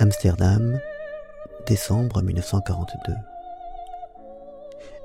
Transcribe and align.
Amsterdam, 0.00 0.78
décembre 1.66 2.22
1942. 2.22 3.14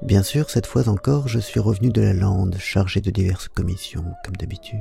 Bien 0.03 0.21
sûr, 0.21 0.51
cette 0.51 0.67
fois 0.67 0.87
encore, 0.87 1.27
je 1.27 1.39
suis 1.39 1.59
revenu 1.59 1.89
de 1.89 2.03
la 2.03 2.13
lande 2.13 2.57
chargé 2.59 3.01
de 3.01 3.09
diverses 3.09 3.47
commissions, 3.47 4.05
comme 4.23 4.35
d'habitude. 4.35 4.77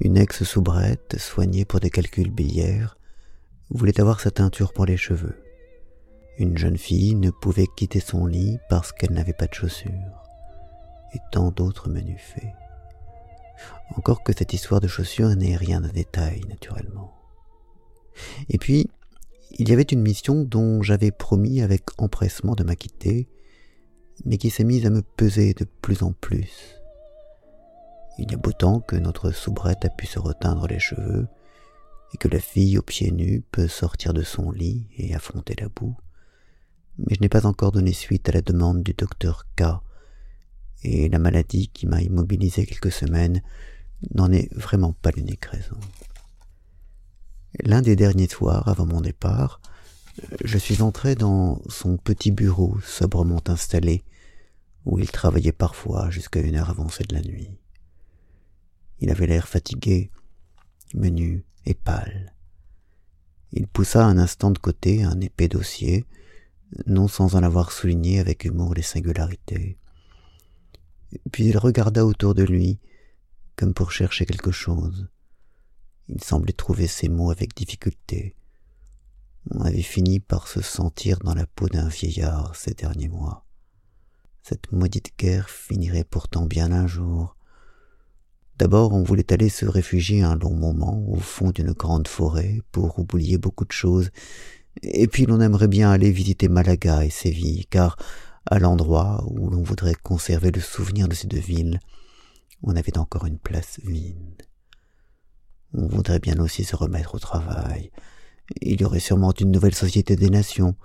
Une 0.00 0.18
ex-soubrette, 0.18 1.18
soignée 1.18 1.64
pour 1.64 1.80
des 1.80 1.88
calculs 1.88 2.30
biliaires, 2.30 2.98
voulait 3.70 3.98
avoir 3.98 4.20
sa 4.20 4.30
teinture 4.30 4.74
pour 4.74 4.84
les 4.84 4.98
cheveux. 4.98 5.42
Une 6.36 6.58
jeune 6.58 6.76
fille 6.76 7.14
ne 7.14 7.30
pouvait 7.30 7.68
quitter 7.74 8.00
son 8.00 8.26
lit 8.26 8.58
parce 8.68 8.92
qu'elle 8.92 9.12
n'avait 9.12 9.32
pas 9.32 9.46
de 9.46 9.54
chaussures. 9.54 10.26
Et 11.14 11.20
tant 11.30 11.52
d'autres 11.52 11.88
menus 11.88 12.20
faits. 12.20 12.52
Encore 13.96 14.22
que 14.22 14.34
cette 14.36 14.52
histoire 14.52 14.82
de 14.82 14.88
chaussures 14.88 15.34
n'ait 15.36 15.56
rien 15.56 15.80
de 15.80 15.88
détail, 15.88 16.42
naturellement. 16.50 17.21
Et 18.48 18.58
puis, 18.58 18.90
il 19.58 19.68
y 19.68 19.72
avait 19.72 19.82
une 19.82 20.02
mission 20.02 20.44
dont 20.44 20.82
j'avais 20.82 21.10
promis 21.10 21.60
avec 21.60 21.82
empressement 21.98 22.54
de 22.54 22.64
m'acquitter, 22.64 23.28
mais 24.24 24.38
qui 24.38 24.50
s'est 24.50 24.64
mise 24.64 24.86
à 24.86 24.90
me 24.90 25.02
peser 25.02 25.54
de 25.54 25.64
plus 25.64 26.02
en 26.02 26.12
plus. 26.12 26.76
Il 28.18 28.30
y 28.30 28.34
a 28.34 28.38
beau 28.38 28.52
temps 28.52 28.80
que 28.80 28.96
notre 28.96 29.30
soubrette 29.30 29.84
a 29.84 29.90
pu 29.90 30.06
se 30.06 30.18
reteindre 30.18 30.66
les 30.66 30.78
cheveux, 30.78 31.26
et 32.14 32.18
que 32.18 32.28
la 32.28 32.40
fille 32.40 32.78
aux 32.78 32.82
pieds 32.82 33.10
nus 33.10 33.42
peut 33.52 33.68
sortir 33.68 34.12
de 34.12 34.22
son 34.22 34.50
lit 34.50 34.86
et 34.98 35.14
affronter 35.14 35.54
la 35.58 35.68
boue, 35.68 35.96
mais 36.98 37.14
je 37.14 37.20
n'ai 37.20 37.30
pas 37.30 37.46
encore 37.46 37.72
donné 37.72 37.92
suite 37.92 38.28
à 38.28 38.32
la 38.32 38.42
demande 38.42 38.82
du 38.82 38.92
docteur 38.92 39.46
K, 39.56 39.64
et 40.82 41.08
la 41.08 41.18
maladie 41.18 41.68
qui 41.68 41.86
m'a 41.86 42.02
immobilisé 42.02 42.66
quelques 42.66 42.92
semaines 42.92 43.42
n'en 44.14 44.30
est 44.30 44.52
vraiment 44.54 44.92
pas 44.92 45.10
l'unique 45.10 45.46
raison. 45.46 45.76
L'un 47.60 47.82
des 47.82 47.96
derniers 47.96 48.28
soirs 48.28 48.68
avant 48.68 48.86
mon 48.86 49.00
départ, 49.00 49.60
je 50.44 50.58
suis 50.58 50.82
entré 50.82 51.14
dans 51.14 51.60
son 51.68 51.96
petit 51.96 52.30
bureau 52.30 52.78
sobrement 52.82 53.42
installé, 53.46 54.04
où 54.84 54.98
il 54.98 55.10
travaillait 55.10 55.52
parfois 55.52 56.10
jusqu'à 56.10 56.40
une 56.40 56.56
heure 56.56 56.70
avancée 56.70 57.04
de 57.04 57.14
la 57.14 57.22
nuit. 57.22 57.50
Il 59.00 59.10
avait 59.10 59.26
l'air 59.26 59.48
fatigué, 59.48 60.10
menu 60.94 61.44
et 61.66 61.74
pâle. 61.74 62.34
Il 63.52 63.66
poussa 63.66 64.04
un 64.04 64.16
instant 64.16 64.50
de 64.50 64.58
côté 64.58 65.02
un 65.04 65.20
épais 65.20 65.48
dossier, 65.48 66.06
non 66.86 67.06
sans 67.06 67.34
en 67.34 67.42
avoir 67.42 67.70
souligné 67.70 68.18
avec 68.18 68.44
humour 68.44 68.74
les 68.74 68.82
singularités. 68.82 69.76
Puis 71.30 71.44
il 71.44 71.58
regarda 71.58 72.06
autour 72.06 72.34
de 72.34 72.42
lui, 72.42 72.78
comme 73.56 73.74
pour 73.74 73.92
chercher 73.92 74.24
quelque 74.24 74.52
chose. 74.52 75.08
Il 76.08 76.22
semblait 76.22 76.52
trouver 76.52 76.86
ses 76.86 77.08
mots 77.08 77.30
avec 77.30 77.56
difficulté. 77.56 78.36
On 79.50 79.60
avait 79.62 79.82
fini 79.82 80.20
par 80.20 80.48
se 80.48 80.60
sentir 80.60 81.18
dans 81.20 81.34
la 81.34 81.46
peau 81.46 81.68
d'un 81.68 81.88
vieillard 81.88 82.54
ces 82.54 82.74
derniers 82.74 83.08
mois. 83.08 83.46
Cette 84.42 84.72
maudite 84.72 85.12
guerre 85.18 85.48
finirait 85.48 86.04
pourtant 86.04 86.46
bien 86.46 86.72
un 86.72 86.86
jour. 86.86 87.36
D'abord 88.58 88.92
on 88.92 89.02
voulait 89.02 89.32
aller 89.32 89.48
se 89.48 89.66
réfugier 89.66 90.22
un 90.22 90.36
long 90.36 90.54
moment 90.54 91.04
au 91.08 91.16
fond 91.16 91.50
d'une 91.50 91.72
grande 91.72 92.08
forêt 92.08 92.60
pour 92.70 92.98
oublier 92.98 93.38
beaucoup 93.38 93.64
de 93.64 93.72
choses, 93.72 94.10
et 94.82 95.06
puis 95.06 95.26
l'on 95.26 95.40
aimerait 95.40 95.68
bien 95.68 95.90
aller 95.90 96.10
visiter 96.10 96.48
Malaga 96.48 97.04
et 97.04 97.10
Séville, 97.10 97.66
car 97.66 97.96
à 98.46 98.58
l'endroit 98.58 99.24
où 99.28 99.50
l'on 99.50 99.62
voudrait 99.62 99.94
conserver 99.94 100.50
le 100.50 100.60
souvenir 100.60 101.08
de 101.08 101.14
ces 101.14 101.26
deux 101.26 101.38
villes, 101.38 101.80
on 102.62 102.76
avait 102.76 102.98
encore 102.98 103.26
une 103.26 103.38
place 103.38 103.80
vide. 103.84 104.42
On 105.74 105.86
voudrait 105.86 106.18
bien 106.18 106.38
aussi 106.38 106.64
se 106.64 106.76
remettre 106.76 107.14
au 107.14 107.18
travail. 107.18 107.90
Il 108.60 108.80
y 108.80 108.84
aurait 108.84 109.00
sûrement 109.00 109.32
une 109.32 109.50
nouvelle 109.50 109.74
Société 109.74 110.16
des 110.16 110.28
Nations. 110.28 110.76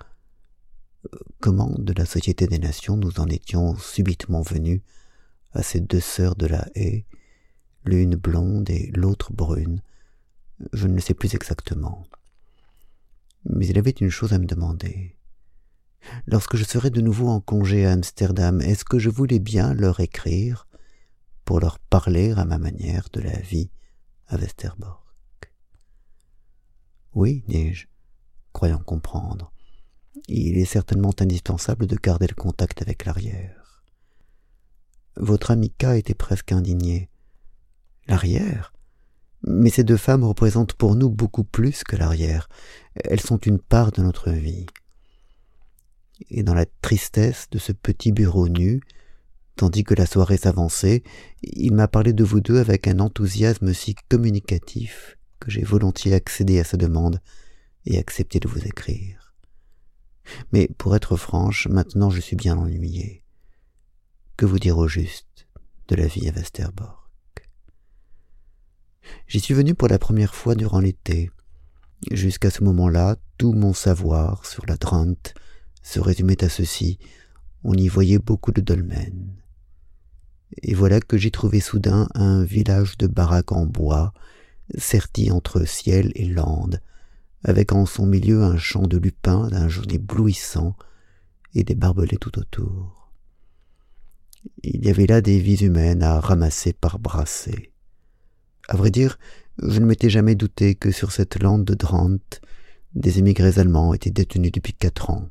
Comment 1.40 1.74
de 1.78 1.92
la 1.92 2.06
Société 2.06 2.46
des 2.46 2.58
Nations 2.58 2.96
nous 2.96 3.20
en 3.20 3.26
étions 3.26 3.76
subitement 3.76 4.42
venus 4.42 4.80
à 5.52 5.62
ces 5.62 5.80
deux 5.80 6.00
sœurs 6.00 6.36
de 6.36 6.46
la 6.46 6.66
haie, 6.74 7.06
l'une 7.84 8.16
blonde 8.16 8.70
et 8.70 8.90
l'autre 8.94 9.32
brune, 9.32 9.82
je 10.72 10.86
ne 10.86 10.94
le 10.94 11.00
sais 11.00 11.14
plus 11.14 11.34
exactement. 11.34 12.04
Mais 13.44 13.66
il 13.66 13.78
avait 13.78 13.90
une 13.90 14.10
chose 14.10 14.32
à 14.32 14.38
me 14.38 14.46
demander. 14.46 15.16
Lorsque 16.26 16.56
je 16.56 16.64
serais 16.64 16.90
de 16.90 17.00
nouveau 17.00 17.28
en 17.28 17.40
congé 17.40 17.86
à 17.86 17.92
Amsterdam, 17.92 18.60
est-ce 18.60 18.84
que 18.84 18.98
je 18.98 19.10
voulais 19.10 19.38
bien 19.38 19.74
leur 19.74 20.00
écrire 20.00 20.66
pour 21.44 21.60
leur 21.60 21.78
parler 21.78 22.32
à 22.32 22.44
ma 22.44 22.58
manière 22.58 23.08
de 23.12 23.20
la 23.20 23.38
vie? 23.38 23.70
À 24.28 24.36
Westerbork. 24.36 25.52
Oui, 27.14 27.44
dis-je, 27.48 27.86
croyant 28.52 28.78
comprendre. 28.78 29.52
Il 30.28 30.58
est 30.58 30.64
certainement 30.64 31.14
indispensable 31.18 31.86
de 31.86 31.96
garder 31.96 32.26
le 32.26 32.34
contact 32.34 32.82
avec 32.82 33.04
l'arrière. 33.04 33.84
Votre 35.16 35.50
ami 35.50 35.70
K 35.70 35.84
était 35.96 36.14
presque 36.14 36.52
indigné. 36.52 37.08
L'arrière? 38.06 38.72
Mais 39.42 39.70
ces 39.70 39.84
deux 39.84 39.96
femmes 39.96 40.24
représentent 40.24 40.74
pour 40.74 40.96
nous 40.96 41.10
beaucoup 41.10 41.44
plus 41.44 41.82
que 41.82 41.96
l'arrière. 41.96 42.48
Elles 42.94 43.20
sont 43.20 43.38
une 43.38 43.58
part 43.58 43.92
de 43.92 44.02
notre 44.02 44.30
vie. 44.30 44.66
Et 46.30 46.42
dans 46.42 46.54
la 46.54 46.66
tristesse 46.82 47.48
de 47.50 47.58
ce 47.58 47.72
petit 47.72 48.12
bureau 48.12 48.48
nu, 48.48 48.80
Tandis 49.58 49.82
que 49.82 49.94
la 49.94 50.06
soirée 50.06 50.36
s'avançait, 50.36 51.02
il 51.42 51.74
m'a 51.74 51.88
parlé 51.88 52.12
de 52.12 52.22
vous 52.22 52.40
deux 52.40 52.58
avec 52.58 52.86
un 52.86 53.00
enthousiasme 53.00 53.74
si 53.74 53.96
communicatif 54.08 55.18
que 55.40 55.50
j'ai 55.50 55.64
volontiers 55.64 56.14
accédé 56.14 56.60
à 56.60 56.64
sa 56.64 56.76
demande 56.76 57.20
et 57.84 57.98
accepté 57.98 58.38
de 58.38 58.46
vous 58.46 58.64
écrire. 58.64 59.34
Mais 60.52 60.68
pour 60.78 60.94
être 60.94 61.16
franche, 61.16 61.66
maintenant 61.66 62.08
je 62.08 62.20
suis 62.20 62.36
bien 62.36 62.56
ennuyé. 62.56 63.24
Que 64.36 64.46
vous 64.46 64.60
dire 64.60 64.78
au 64.78 64.86
juste 64.86 65.48
de 65.88 65.96
la 65.96 66.06
vie 66.06 66.28
à 66.28 66.32
Westerbork 66.32 67.50
J'y 69.26 69.40
suis 69.40 69.54
venu 69.54 69.74
pour 69.74 69.88
la 69.88 69.98
première 69.98 70.36
fois 70.36 70.54
durant 70.54 70.78
l'été. 70.78 71.32
Jusqu'à 72.12 72.50
ce 72.50 72.62
moment-là, 72.62 73.16
tout 73.38 73.54
mon 73.54 73.72
savoir 73.72 74.46
sur 74.46 74.64
la 74.66 74.76
Drante 74.76 75.34
se 75.82 75.98
résumait 75.98 76.44
à 76.44 76.48
ceci. 76.48 77.00
On 77.64 77.74
y 77.74 77.88
voyait 77.88 78.20
beaucoup 78.20 78.52
de 78.52 78.60
dolmens 78.60 79.47
et 80.62 80.74
voilà 80.74 81.00
que 81.00 81.16
j'ai 81.16 81.30
trouvé 81.30 81.60
soudain 81.60 82.08
un 82.14 82.44
village 82.44 82.98
de 82.98 83.06
baraques 83.06 83.52
en 83.52 83.66
bois, 83.66 84.12
serti 84.76 85.30
entre 85.30 85.64
ciel 85.64 86.12
et 86.14 86.26
lande, 86.26 86.80
avec 87.44 87.72
en 87.72 87.86
son 87.86 88.06
milieu 88.06 88.42
un 88.42 88.58
champ 88.58 88.86
de 88.86 88.98
lupins 88.98 89.48
d'un 89.48 89.68
jaune 89.68 89.92
éblouissant 89.92 90.76
et 91.54 91.64
des 91.64 91.74
barbelés 91.74 92.18
tout 92.18 92.38
autour. 92.38 93.10
Il 94.62 94.84
y 94.84 94.90
avait 94.90 95.06
là 95.06 95.20
des 95.20 95.38
vies 95.38 95.64
humaines 95.64 96.02
à 96.02 96.20
ramasser 96.20 96.72
par 96.72 96.98
brassées. 96.98 97.72
À 98.68 98.76
vrai 98.76 98.90
dire, 98.90 99.18
je 99.62 99.80
ne 99.80 99.86
m'étais 99.86 100.10
jamais 100.10 100.34
douté 100.34 100.74
que 100.74 100.90
sur 100.90 101.12
cette 101.12 101.40
lande 101.42 101.64
de 101.64 101.74
Drante, 101.74 102.40
des 102.94 103.18
émigrés 103.18 103.58
allemands 103.58 103.94
étaient 103.94 104.10
détenus 104.10 104.52
depuis 104.52 104.72
quatre 104.72 105.10
ans. 105.10 105.28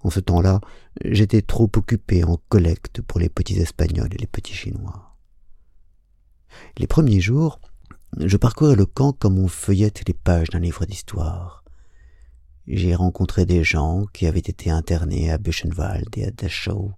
En 0.00 0.10
ce 0.10 0.20
temps-là, 0.20 0.60
j'étais 1.04 1.42
trop 1.42 1.70
occupé 1.76 2.24
en 2.24 2.38
collecte 2.48 3.02
pour 3.02 3.18
les 3.18 3.28
petits 3.28 3.58
Espagnols 3.58 4.14
et 4.14 4.18
les 4.18 4.26
petits 4.26 4.54
Chinois. 4.54 5.16
Les 6.76 6.86
premiers 6.86 7.20
jours, 7.20 7.60
je 8.18 8.36
parcourais 8.36 8.76
le 8.76 8.86
camp 8.86 9.12
comme 9.12 9.38
on 9.38 9.48
feuillette 9.48 10.06
les 10.06 10.14
pages 10.14 10.48
d'un 10.50 10.60
livre 10.60 10.84
d'histoire. 10.86 11.64
J'ai 12.66 12.94
rencontré 12.94 13.46
des 13.46 13.64
gens 13.64 14.04
qui 14.12 14.26
avaient 14.26 14.38
été 14.38 14.70
internés 14.70 15.30
à 15.30 15.38
Buchenwald 15.38 16.08
et 16.16 16.26
à 16.26 16.30
Dachau, 16.30 16.92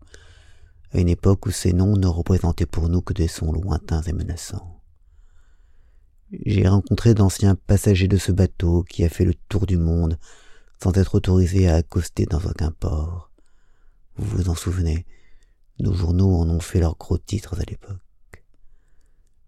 à 0.92 0.98
une 0.98 1.08
époque 1.08 1.46
où 1.46 1.50
ces 1.50 1.72
noms 1.72 1.96
ne 1.96 2.06
représentaient 2.06 2.66
pour 2.66 2.88
nous 2.88 3.02
que 3.02 3.12
des 3.12 3.28
sons 3.28 3.52
lointains 3.52 4.02
et 4.02 4.12
menaçants. 4.12 4.80
J'ai 6.44 6.68
rencontré 6.68 7.14
d'anciens 7.14 7.54
passagers 7.54 8.08
de 8.08 8.16
ce 8.16 8.32
bateau 8.32 8.84
qui 8.84 9.04
a 9.04 9.08
fait 9.08 9.24
le 9.24 9.34
tour 9.48 9.66
du 9.66 9.76
monde 9.76 10.18
sans 10.82 10.96
être 10.96 11.14
autorisé 11.14 11.68
à 11.68 11.76
accoster 11.76 12.24
dans 12.24 12.40
aucun 12.40 12.70
port. 12.70 13.30
Vous 14.16 14.36
vous 14.36 14.48
en 14.48 14.54
souvenez, 14.54 15.06
nos 15.78 15.92
journaux 15.92 16.34
en 16.34 16.48
ont 16.48 16.60
fait 16.60 16.80
leurs 16.80 16.96
gros 16.96 17.18
titres 17.18 17.60
à 17.60 17.64
l'époque. 17.64 17.98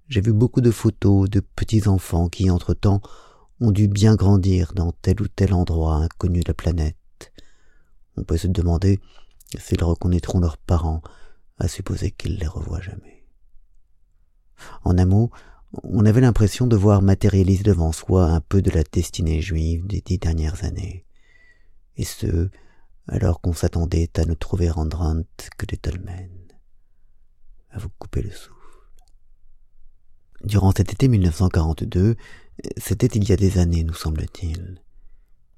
J'ai 0.08 0.20
vu 0.20 0.32
beaucoup 0.32 0.60
de 0.60 0.70
photos 0.70 1.28
de 1.30 1.40
petits 1.40 1.88
enfants 1.88 2.28
qui, 2.28 2.50
entre-temps, 2.50 3.00
ont 3.60 3.70
dû 3.70 3.88
bien 3.88 4.14
grandir 4.14 4.72
dans 4.74 4.92
tel 4.92 5.22
ou 5.22 5.28
tel 5.28 5.54
endroit 5.54 5.96
inconnu 5.96 6.40
de 6.40 6.48
la 6.48 6.54
planète. 6.54 7.32
On 8.16 8.24
peut 8.24 8.36
se 8.36 8.48
demander 8.48 9.00
s'ils 9.58 9.82
reconnaîtront 9.82 10.40
leurs 10.40 10.58
parents, 10.58 11.02
à 11.58 11.68
supposer 11.68 12.10
qu'ils 12.10 12.38
les 12.38 12.46
revoient 12.46 12.80
jamais. 12.80 13.24
En 14.84 14.98
un 14.98 15.04
mot, 15.06 15.30
on 15.82 16.04
avait 16.04 16.20
l'impression 16.20 16.66
de 16.66 16.76
voir 16.76 17.02
matérialiser 17.02 17.62
devant 17.62 17.92
soi 17.92 18.26
un 18.26 18.40
peu 18.40 18.60
de 18.60 18.70
la 18.70 18.82
destinée 18.82 19.40
juive 19.40 19.86
des 19.86 20.00
dix 20.00 20.18
dernières 20.18 20.64
années 20.64 21.04
et 21.96 22.04
ce, 22.04 22.50
alors 23.08 23.40
qu'on 23.40 23.52
s'attendait 23.52 24.10
à 24.16 24.24
ne 24.24 24.34
trouver 24.34 24.70
en 24.70 24.86
que 24.86 25.66
des 25.66 25.78
dolmens. 25.82 26.52
À 27.70 27.78
vous 27.78 27.90
couper 27.98 28.22
le 28.22 28.30
souffle. 28.30 28.56
Durant 30.44 30.72
cet 30.72 30.92
été 30.92 31.08
1942, 31.08 32.16
c'était 32.76 33.06
il 33.06 33.28
y 33.28 33.32
a 33.32 33.36
des 33.36 33.58
années, 33.58 33.84
nous 33.84 33.94
semble-t-il, 33.94 34.82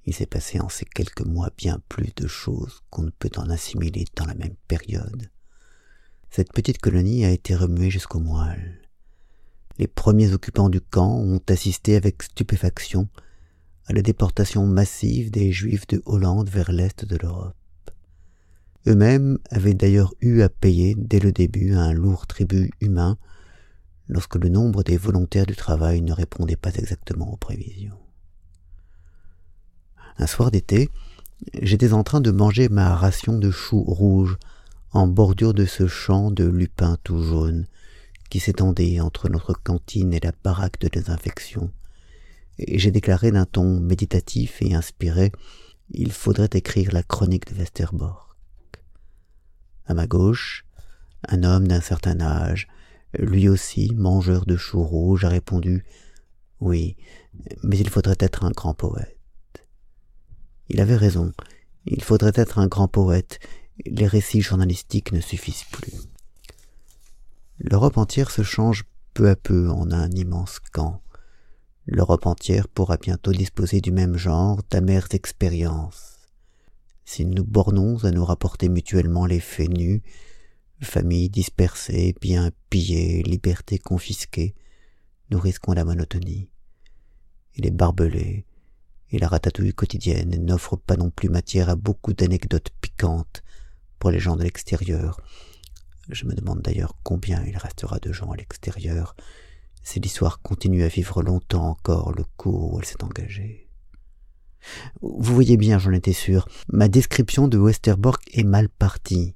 Il 0.04 0.14
s'est 0.14 0.26
passé 0.26 0.60
en 0.60 0.68
ces 0.68 0.84
quelques 0.84 1.24
mois 1.24 1.50
bien 1.56 1.80
plus 1.88 2.12
de 2.14 2.26
choses 2.26 2.82
qu'on 2.90 3.02
ne 3.02 3.10
peut 3.10 3.30
en 3.36 3.48
assimiler 3.50 4.04
dans 4.14 4.26
la 4.26 4.34
même 4.34 4.56
période. 4.68 5.30
Cette 6.30 6.52
petite 6.52 6.78
colonie 6.78 7.24
a 7.24 7.30
été 7.30 7.54
remuée 7.54 7.90
jusqu'au 7.90 8.18
moelle. 8.18 8.82
Les 9.78 9.88
premiers 9.88 10.32
occupants 10.32 10.68
du 10.68 10.80
camp 10.80 11.16
ont 11.16 11.40
assisté 11.48 11.96
avec 11.96 12.22
stupéfaction 12.22 13.08
à 13.86 13.92
la 13.92 14.02
déportation 14.02 14.66
massive 14.66 15.30
des 15.30 15.52
Juifs 15.52 15.86
de 15.86 16.02
Hollande 16.06 16.48
vers 16.48 16.72
l'est 16.72 17.04
de 17.04 17.16
l'Europe. 17.16 17.54
Eux-mêmes 18.86 19.38
avaient 19.50 19.74
d'ailleurs 19.74 20.14
eu 20.20 20.42
à 20.42 20.48
payer 20.48 20.94
dès 20.96 21.20
le 21.20 21.32
début 21.32 21.74
un 21.74 21.92
lourd 21.92 22.26
tribut 22.26 22.70
humain 22.80 23.16
lorsque 24.08 24.36
le 24.36 24.48
nombre 24.48 24.82
des 24.82 24.96
volontaires 24.96 25.46
du 25.46 25.56
travail 25.56 26.02
ne 26.02 26.12
répondait 26.12 26.56
pas 26.56 26.74
exactement 26.74 27.32
aux 27.32 27.36
prévisions. 27.36 27.98
Un 30.18 30.26
soir 30.26 30.50
d'été, 30.50 30.90
j'étais 31.62 31.92
en 31.92 32.04
train 32.04 32.20
de 32.20 32.30
manger 32.30 32.68
ma 32.68 32.94
ration 32.94 33.38
de 33.38 33.50
choux 33.50 33.82
rouges 33.82 34.36
en 34.92 35.06
bordure 35.06 35.54
de 35.54 35.64
ce 35.64 35.86
champ 35.86 36.30
de 36.30 36.44
lupin 36.44 36.96
tout 37.02 37.22
jaune 37.22 37.66
qui 38.30 38.40
s'étendait 38.40 39.00
entre 39.00 39.28
notre 39.28 39.54
cantine 39.54 40.12
et 40.12 40.20
la 40.20 40.32
baraque 40.42 40.80
de 40.80 40.88
désinfection, 40.88 41.70
et 42.58 42.78
j'ai 42.78 42.90
déclaré 42.90 43.30
d'un 43.30 43.46
ton 43.46 43.80
méditatif 43.80 44.60
et 44.60 44.74
inspiré 44.74 45.32
Il 45.90 46.12
faudrait 46.12 46.50
écrire 46.52 46.92
la 46.92 47.02
chronique 47.02 47.52
de 47.52 47.58
Westerbork. 47.58 48.36
À 49.86 49.94
ma 49.94 50.06
gauche, 50.06 50.64
un 51.28 51.42
homme 51.42 51.68
d'un 51.68 51.80
certain 51.80 52.20
âge, 52.20 52.68
lui 53.18 53.48
aussi 53.48 53.92
mangeur 53.94 54.46
de 54.46 54.56
choux 54.56 54.82
rouges, 54.82 55.24
a 55.24 55.28
répondu 55.28 55.84
Oui, 56.60 56.96
mais 57.62 57.78
il 57.78 57.90
faudrait 57.90 58.16
être 58.18 58.44
un 58.44 58.50
grand 58.50 58.74
poète. 58.74 59.18
Il 60.68 60.80
avait 60.80 60.96
raison, 60.96 61.32
il 61.86 62.02
faudrait 62.02 62.32
être 62.34 62.58
un 62.58 62.66
grand 62.66 62.88
poète, 62.88 63.38
les 63.84 64.06
récits 64.06 64.40
journalistiques 64.40 65.12
ne 65.12 65.20
suffisent 65.20 65.66
plus. 65.70 65.92
L'Europe 67.58 67.98
entière 67.98 68.30
se 68.30 68.42
change 68.42 68.84
peu 69.12 69.28
à 69.28 69.36
peu 69.36 69.70
en 69.70 69.90
un 69.92 70.10
immense 70.10 70.58
camp. 70.72 71.03
L'Europe 71.86 72.26
entière 72.26 72.68
pourra 72.68 72.96
bientôt 72.96 73.32
disposer 73.32 73.80
du 73.80 73.92
même 73.92 74.16
genre 74.16 74.62
d'amères 74.70 75.08
expériences. 75.12 76.18
Si 77.04 77.26
nous 77.26 77.44
bornons 77.44 78.02
à 78.04 78.10
nous 78.10 78.24
rapporter 78.24 78.70
mutuellement 78.70 79.26
les 79.26 79.40
faits 79.40 79.68
nus, 79.68 80.02
familles 80.80 81.28
dispersées, 81.28 82.14
biens 82.20 82.50
pillés, 82.70 83.22
libertés 83.22 83.78
confisquées, 83.78 84.54
nous 85.30 85.38
risquons 85.38 85.72
la 85.72 85.84
monotonie. 85.84 86.48
Et 87.56 87.62
les 87.62 87.70
barbelés 87.70 88.46
et 89.10 89.18
la 89.18 89.28
ratatouille 89.28 89.74
quotidienne 89.74 90.42
n'offrent 90.44 90.78
pas 90.78 90.96
non 90.96 91.10
plus 91.10 91.28
matière 91.28 91.68
à 91.68 91.76
beaucoup 91.76 92.14
d'anecdotes 92.14 92.70
piquantes 92.80 93.42
pour 93.98 94.10
les 94.10 94.20
gens 94.20 94.36
de 94.36 94.42
l'extérieur. 94.42 95.20
Je 96.08 96.24
me 96.24 96.34
demande 96.34 96.62
d'ailleurs 96.62 96.96
combien 97.02 97.44
il 97.44 97.56
restera 97.56 97.98
de 97.98 98.12
gens 98.12 98.30
à 98.30 98.36
l'extérieur 98.36 99.14
si 99.84 100.00
l'histoire 100.00 100.40
continue 100.42 100.82
à 100.82 100.88
vivre 100.88 101.22
longtemps 101.22 101.68
encore 101.68 102.12
le 102.12 102.24
cours 102.36 102.74
où 102.74 102.78
elle 102.80 102.86
s'est 102.86 103.04
engagée. 103.04 103.68
Vous 105.02 105.34
voyez 105.34 105.56
bien, 105.56 105.78
j'en 105.78 105.92
étais 105.92 106.14
sûr, 106.14 106.48
ma 106.72 106.88
description 106.88 107.48
de 107.48 107.58
Westerbork 107.58 108.22
est 108.32 108.44
mal 108.44 108.68
partie. 108.68 109.34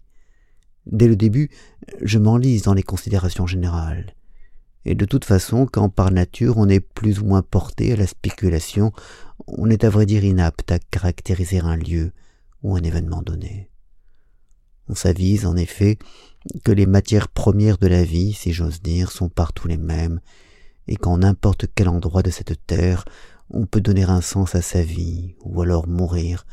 Dès 0.87 1.07
le 1.07 1.17
début, 1.17 1.51
je 2.01 2.19
m'enlise 2.19 2.63
dans 2.63 2.75
les 2.75 2.83
considérations 2.83 3.47
générales. 3.47 4.15
Et 4.87 4.95
de 4.95 5.05
toute 5.05 5.27
façon, 5.27 5.67
quand 5.71 5.91
par 5.91 6.11
nature 6.11 6.57
on 6.57 6.69
est 6.69 6.81
plus 6.81 7.21
ou 7.21 7.27
moins 7.27 7.43
porté 7.43 7.93
à 7.93 7.97
la 7.97 8.07
spéculation, 8.07 8.93
on 9.47 9.69
est 9.69 9.85
à 9.85 9.91
vrai 9.91 10.07
dire 10.07 10.25
inapte 10.25 10.73
à 10.73 10.79
caractériser 10.79 11.59
un 11.61 11.77
lieu 11.77 12.13
ou 12.63 12.75
un 12.75 12.81
événement 12.81 13.21
donné. 13.21 13.71
On 14.89 14.95
s'avise 14.95 15.45
en 15.45 15.57
effet 15.57 15.99
que 16.65 16.73
les 16.73 16.87
matières 16.87 17.29
premières 17.29 17.79
de 17.79 17.87
la 17.87 18.05
vie, 18.05 18.33
si 18.33 18.53
j'ose 18.53 18.81
dire, 18.81 19.11
sont 19.11 19.29
partout 19.29 19.69
les 19.69 19.77
mêmes, 19.77 20.21
et 20.87 20.97
qu'en 20.97 21.19
n'importe 21.19 21.67
quel 21.75 21.89
endroit 21.89 22.23
de 22.23 22.31
cette 22.31 22.67
terre, 22.67 23.05
on 23.51 23.67
peut 23.67 23.81
donner 23.81 24.05
un 24.05 24.21
sens 24.21 24.55
à 24.55 24.63
sa 24.63 24.83
vie, 24.83 25.35
ou 25.43 25.61
alors 25.61 25.87
mourir, 25.87 26.47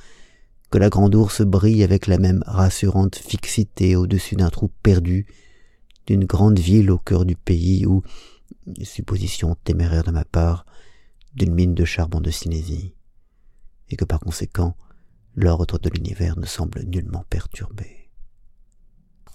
que 0.69 0.77
la 0.77 0.89
grande 0.89 1.15
ours 1.15 1.41
brille 1.41 1.83
avec 1.83 2.07
la 2.07 2.17
même 2.17 2.43
rassurante 2.45 3.15
fixité 3.15 3.95
au-dessus 3.95 4.35
d'un 4.35 4.49
trou 4.49 4.69
perdu, 4.83 5.25
d'une 6.07 6.25
grande 6.25 6.59
ville 6.59 6.91
au 6.91 6.97
cœur 6.97 7.25
du 7.25 7.35
pays, 7.35 7.85
ou, 7.85 8.03
supposition 8.83 9.55
téméraire 9.63 10.03
de 10.03 10.11
ma 10.11 10.25
part, 10.25 10.65
d'une 11.33 11.53
mine 11.53 11.73
de 11.73 11.85
charbon 11.85 12.19
de 12.19 12.31
Silésie, 12.31 12.93
et 13.89 13.95
que 13.95 14.05
par 14.05 14.19
conséquent, 14.19 14.75
l'ordre 15.35 15.79
de 15.79 15.89
l'univers 15.89 16.37
ne 16.37 16.45
semble 16.45 16.83
nullement 16.83 17.25
perturbé. 17.29 18.04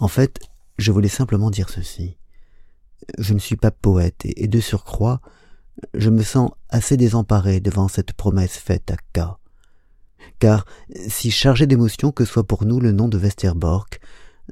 En 0.01 0.09
fait, 0.09 0.41
je 0.79 0.93
voulais 0.93 1.09
simplement 1.09 1.51
dire 1.51 1.69
ceci. 1.69 2.17
Je 3.19 3.35
ne 3.35 3.39
suis 3.39 3.57
pas 3.57 3.71
poète, 3.71 4.23
et 4.25 4.49
de 4.49 4.61
surcroît, 4.61 5.21
je 5.95 6.11
me 6.11 6.23
sens 6.23 6.51
assez 6.71 6.97
désemparé 6.97 7.61
devant 7.61 7.89
cette 7.89 8.15
promesse 8.15 8.57
faite 8.57 8.91
à 8.91 8.97
K. 8.97 9.37
Car, 10.39 10.65
si 11.09 11.31
chargé 11.31 11.67
d'émotion 11.67 12.13
que 12.13 12.25
soit 12.25 12.47
pour 12.47 12.65
nous 12.65 12.81
le 12.81 12.93
nom 12.93 13.09
de 13.09 13.19
Westerbork, 13.19 14.01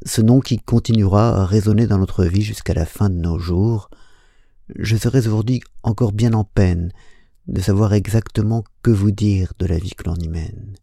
ce 0.05 0.21
nom 0.21 0.41
qui 0.41 0.59
continuera 0.59 1.41
à 1.41 1.47
résonner 1.47 1.87
dans 1.87 1.99
notre 1.99 2.25
vie 2.25 2.43
jusqu'à 2.43 2.75
la 2.75 2.87
fin 2.87 3.09
de 3.09 3.17
nos 3.17 3.39
jours, 3.39 3.89
je 4.77 4.97
serais 4.97 5.27
aujourd'hui 5.27 5.63
encore 5.83 6.13
bien 6.13 6.35
en 6.35 6.45
peine 6.45 6.93
de 7.47 7.61
savoir 7.63 7.95
exactement 7.95 8.65
que 8.83 8.91
vous 8.91 9.11
dire 9.11 9.55
de 9.59 9.67
la 9.67 9.79
vie 9.79 9.93
que 9.93 10.05
l'on 10.05 10.17
y 10.17 10.29
mène. 10.29 10.77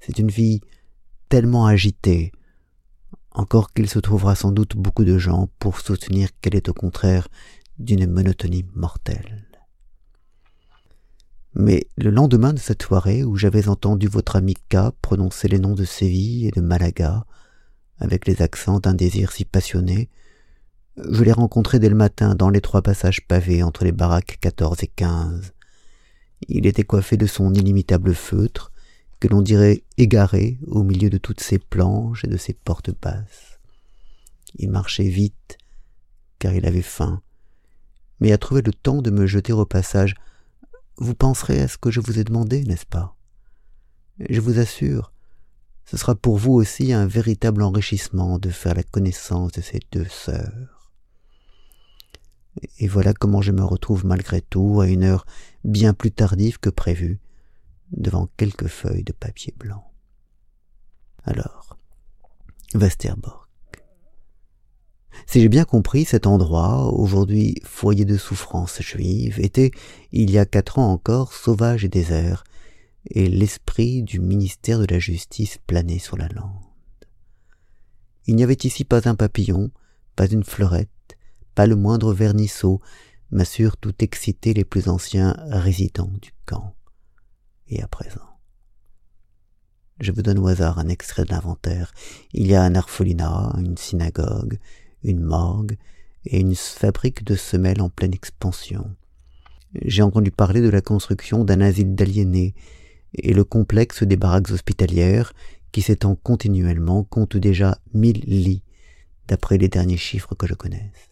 C'est 0.00 0.18
une 0.18 0.30
vie 0.30 0.62
tellement 1.28 1.66
agitée, 1.66 2.32
encore 3.32 3.72
qu'il 3.72 3.88
se 3.88 3.98
trouvera 3.98 4.34
sans 4.34 4.52
doute 4.52 4.76
beaucoup 4.76 5.04
de 5.04 5.18
gens 5.18 5.48
pour 5.58 5.80
soutenir 5.80 6.28
qu'elle 6.40 6.56
est 6.56 6.68
au 6.68 6.74
contraire 6.74 7.28
d'une 7.78 8.06
monotonie 8.06 8.66
mortelle. 8.74 9.46
Mais 11.54 11.86
le 11.96 12.10
lendemain 12.10 12.52
de 12.52 12.58
cette 12.58 12.82
soirée 12.82 13.24
où 13.24 13.36
j'avais 13.36 13.68
entendu 13.68 14.06
votre 14.06 14.36
ami 14.36 14.54
K 14.54 14.90
prononcer 15.02 15.48
les 15.48 15.58
noms 15.58 15.74
de 15.74 15.84
Séville 15.84 16.46
et 16.46 16.50
de 16.52 16.60
Malaga, 16.60 17.24
avec 17.98 18.26
les 18.26 18.40
accents 18.40 18.78
d'un 18.78 18.94
désir 18.94 19.32
si 19.32 19.44
passionné, 19.44 20.08
je 20.96 21.22
l'ai 21.24 21.32
rencontré 21.32 21.78
dès 21.78 21.88
le 21.88 21.94
matin 21.94 22.34
dans 22.34 22.50
les 22.50 22.60
trois 22.60 22.82
passages 22.82 23.26
pavés 23.26 23.62
entre 23.62 23.84
les 23.84 23.92
baraques 23.92 24.38
14 24.40 24.82
et 24.82 24.86
15. 24.88 25.52
Il 26.48 26.66
était 26.66 26.84
coiffé 26.84 27.16
de 27.16 27.26
son 27.26 27.52
inimitable 27.54 28.14
feutre, 28.14 28.72
que 29.20 29.28
l'on 29.28 29.42
dirait 29.42 29.84
égaré 29.98 30.58
au 30.66 30.82
milieu 30.82 31.10
de 31.10 31.18
toutes 31.18 31.40
ses 31.40 31.58
planches 31.58 32.24
et 32.24 32.28
de 32.28 32.38
ses 32.38 32.54
portes 32.54 32.90
basses. 33.00 33.58
Il 34.56 34.70
marchait 34.70 35.08
vite, 35.08 35.58
car 36.38 36.54
il 36.54 36.66
avait 36.66 36.82
faim, 36.82 37.22
mais 38.18 38.32
a 38.32 38.38
trouvé 38.38 38.62
le 38.62 38.72
temps 38.72 39.02
de 39.02 39.10
me 39.10 39.26
jeter 39.26 39.52
au 39.52 39.66
passage 39.66 40.14
Vous 40.96 41.14
penserez 41.14 41.60
à 41.60 41.68
ce 41.68 41.78
que 41.78 41.90
je 41.90 42.00
vous 42.00 42.18
ai 42.18 42.24
demandé, 42.24 42.64
n'est-ce 42.64 42.86
pas? 42.86 43.14
Je 44.28 44.40
vous 44.40 44.58
assure, 44.58 45.12
ce 45.84 45.96
sera 45.96 46.14
pour 46.14 46.36
vous 46.36 46.52
aussi 46.52 46.92
un 46.92 47.06
véritable 47.06 47.62
enrichissement 47.62 48.38
de 48.38 48.50
faire 48.50 48.74
la 48.74 48.82
connaissance 48.82 49.52
de 49.52 49.60
ces 49.60 49.80
deux 49.92 50.06
sœurs. 50.06 50.92
Et 52.78 52.88
voilà 52.88 53.12
comment 53.12 53.42
je 53.42 53.52
me 53.52 53.64
retrouve 53.64 54.04
malgré 54.04 54.40
tout 54.40 54.80
à 54.80 54.86
une 54.86 55.04
heure 55.04 55.26
bien 55.64 55.94
plus 55.94 56.10
tardive 56.12 56.58
que 56.58 56.70
prévu, 56.70 57.18
devant 57.92 58.28
quelques 58.36 58.68
feuilles 58.68 59.04
de 59.04 59.12
papier 59.12 59.54
blanc. 59.56 59.90
Alors, 61.24 61.78
Westerbork. 62.74 63.48
Si 65.26 65.40
j'ai 65.40 65.48
bien 65.48 65.64
compris, 65.64 66.04
cet 66.04 66.26
endroit, 66.26 66.92
aujourd'hui 66.92 67.56
foyer 67.64 68.04
de 68.04 68.16
souffrance 68.16 68.80
juive, 68.80 69.38
était, 69.40 69.70
il 70.12 70.30
y 70.30 70.38
a 70.38 70.46
quatre 70.46 70.78
ans 70.78 70.90
encore, 70.90 71.32
sauvage 71.32 71.84
et 71.84 71.88
désert, 71.88 72.44
et 73.10 73.28
l'esprit 73.28 74.02
du 74.02 74.20
ministère 74.20 74.78
de 74.78 74.86
la 74.86 74.98
justice 74.98 75.58
planait 75.66 75.98
sur 75.98 76.16
la 76.16 76.28
lande. 76.28 76.64
Il 78.26 78.36
n'y 78.36 78.44
avait 78.44 78.54
ici 78.54 78.84
pas 78.84 79.08
un 79.08 79.14
papillon, 79.14 79.70
pas 80.16 80.26
une 80.26 80.44
fleurette, 80.44 80.88
pas 81.54 81.66
le 81.66 81.76
moindre 81.76 82.12
vernisseau, 82.12 82.80
m'assurent 83.30 83.76
tout 83.76 83.94
exciter 84.00 84.54
les 84.54 84.64
plus 84.64 84.88
anciens 84.88 85.36
résidents 85.48 86.12
du 86.20 86.32
camp 86.46 86.74
à 87.78 87.88
présent. 87.88 88.20
Je 90.00 90.12
vous 90.12 90.22
donne 90.22 90.38
au 90.38 90.46
hasard 90.46 90.78
un 90.78 90.88
extrait 90.88 91.24
de 91.24 91.30
l'inventaire. 91.30 91.92
Il 92.32 92.46
y 92.46 92.54
a 92.54 92.62
un 92.62 92.74
orphelinat, 92.74 93.54
une 93.58 93.76
synagogue, 93.76 94.58
une 95.04 95.20
morgue 95.20 95.76
et 96.24 96.40
une 96.40 96.54
fabrique 96.54 97.24
de 97.24 97.36
semelles 97.36 97.82
en 97.82 97.90
pleine 97.90 98.14
expansion. 98.14 98.90
J'ai 99.84 100.02
entendu 100.02 100.30
parler 100.30 100.60
de 100.60 100.70
la 100.70 100.80
construction 100.80 101.44
d'un 101.44 101.60
asile 101.60 101.94
d'aliénés, 101.94 102.54
et 103.14 103.32
le 103.32 103.44
complexe 103.44 104.02
des 104.02 104.16
baraques 104.16 104.50
hospitalières, 104.50 105.32
qui 105.72 105.82
s'étend 105.82 106.16
continuellement, 106.16 107.04
compte 107.04 107.36
déjà 107.36 107.78
mille 107.92 108.20
lits, 108.26 108.62
d'après 109.28 109.58
les 109.58 109.68
derniers 109.68 109.96
chiffres 109.96 110.34
que 110.34 110.46
je 110.46 110.54
connaisse. 110.54 111.08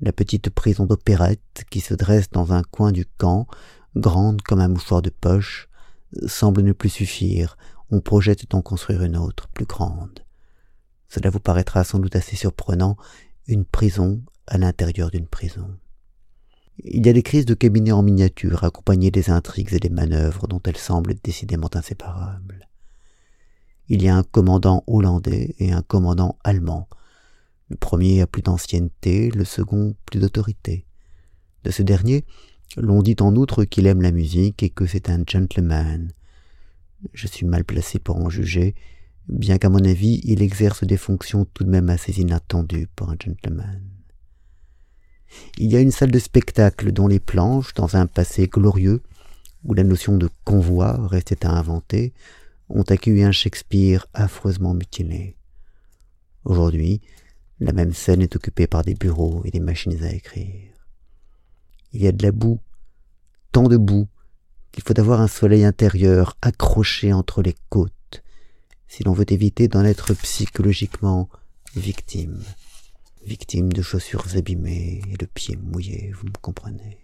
La 0.00 0.12
petite 0.12 0.50
prison 0.50 0.86
d'opérette, 0.86 1.64
qui 1.70 1.80
se 1.80 1.94
dresse 1.94 2.30
dans 2.30 2.52
un 2.52 2.62
coin 2.62 2.92
du 2.92 3.06
camp, 3.06 3.46
grande 3.96 4.42
comme 4.42 4.60
un 4.60 4.68
mouchoir 4.68 5.02
de 5.02 5.10
poche, 5.10 5.68
semble 6.26 6.62
ne 6.62 6.72
plus 6.72 6.90
suffire, 6.90 7.56
on 7.90 8.00
projette 8.00 8.50
d'en 8.50 8.62
construire 8.62 9.02
une 9.02 9.16
autre, 9.16 9.48
plus 9.48 9.66
grande. 9.66 10.24
Cela 11.08 11.30
vous 11.30 11.40
paraîtra 11.40 11.84
sans 11.84 11.98
doute 11.98 12.16
assez 12.16 12.36
surprenant, 12.36 12.96
une 13.46 13.64
prison 13.64 14.22
à 14.46 14.58
l'intérieur 14.58 15.10
d'une 15.10 15.26
prison. 15.26 15.76
Il 16.84 17.06
y 17.06 17.08
a 17.08 17.12
des 17.12 17.22
crises 17.22 17.46
de 17.46 17.54
cabinet 17.54 17.92
en 17.92 18.02
miniature, 18.02 18.64
accompagnées 18.64 19.10
des 19.10 19.30
intrigues 19.30 19.72
et 19.72 19.80
des 19.80 19.88
manœuvres 19.88 20.46
dont 20.46 20.60
elles 20.64 20.76
semblent 20.76 21.14
décidément 21.22 21.70
inséparables. 21.74 22.68
Il 23.88 24.02
y 24.02 24.08
a 24.08 24.16
un 24.16 24.24
commandant 24.24 24.82
hollandais 24.86 25.54
et 25.58 25.72
un 25.72 25.82
commandant 25.82 26.38
allemand. 26.44 26.88
Le 27.68 27.76
premier 27.76 28.20
a 28.20 28.26
plus 28.26 28.42
d'ancienneté, 28.42 29.30
le 29.30 29.44
second 29.44 29.94
plus 30.04 30.20
d'autorité. 30.20 30.84
De 31.64 31.70
ce 31.70 31.82
dernier, 31.82 32.24
l'on 32.76 33.02
dit 33.02 33.16
en 33.20 33.34
outre 33.36 33.64
qu'il 33.64 33.86
aime 33.86 34.02
la 34.02 34.12
musique 34.12 34.62
et 34.62 34.70
que 34.70 34.86
c'est 34.86 35.10
un 35.10 35.22
gentleman. 35.26 36.10
Je 37.12 37.26
suis 37.26 37.46
mal 37.46 37.64
placé 37.64 37.98
pour 37.98 38.16
en 38.16 38.30
juger, 38.30 38.74
bien 39.28 39.58
qu'à 39.58 39.68
mon 39.68 39.84
avis 39.84 40.20
il 40.24 40.42
exerce 40.42 40.84
des 40.84 40.96
fonctions 40.96 41.44
tout 41.44 41.64
de 41.64 41.70
même 41.70 41.88
assez 41.88 42.20
inattendues 42.20 42.88
pour 42.94 43.10
un 43.10 43.16
gentleman. 43.18 43.82
Il 45.58 45.70
y 45.70 45.76
a 45.76 45.80
une 45.80 45.90
salle 45.90 46.10
de 46.10 46.18
spectacle 46.18 46.92
dont 46.92 47.08
les 47.08 47.20
planches, 47.20 47.74
dans 47.74 47.96
un 47.96 48.06
passé 48.06 48.46
glorieux, 48.46 49.02
où 49.64 49.74
la 49.74 49.84
notion 49.84 50.16
de 50.16 50.28
convoi 50.44 51.06
restait 51.08 51.44
à 51.44 51.50
inventer, 51.50 52.12
ont 52.68 52.82
accueilli 52.82 53.22
un 53.22 53.32
Shakespeare 53.32 54.06
affreusement 54.14 54.74
mutilé. 54.74 55.36
Aujourd'hui, 56.44 57.00
la 57.58 57.72
même 57.72 57.92
scène 57.92 58.22
est 58.22 58.36
occupée 58.36 58.66
par 58.66 58.82
des 58.82 58.94
bureaux 58.94 59.42
et 59.44 59.50
des 59.50 59.60
machines 59.60 60.02
à 60.02 60.12
écrire. 60.12 60.65
Il 61.96 62.02
y 62.02 62.08
a 62.08 62.12
de 62.12 62.22
la 62.22 62.30
boue, 62.30 62.60
tant 63.52 63.68
de 63.68 63.78
boue, 63.78 64.06
qu'il 64.70 64.84
faut 64.84 65.00
avoir 65.00 65.22
un 65.22 65.28
soleil 65.28 65.64
intérieur 65.64 66.36
accroché 66.42 67.14
entre 67.14 67.40
les 67.40 67.54
côtes, 67.70 68.22
si 68.86 69.02
l'on 69.02 69.14
veut 69.14 69.32
éviter 69.32 69.66
d'en 69.66 69.82
être 69.82 70.12
psychologiquement 70.12 71.30
victime 71.74 72.42
victime 73.24 73.72
de 73.72 73.80
chaussures 73.80 74.26
abîmées 74.36 75.00
et 75.10 75.16
de 75.16 75.24
pieds 75.24 75.56
mouillés, 75.56 76.12
vous 76.12 76.26
me 76.26 76.38
comprenez. 76.42 76.98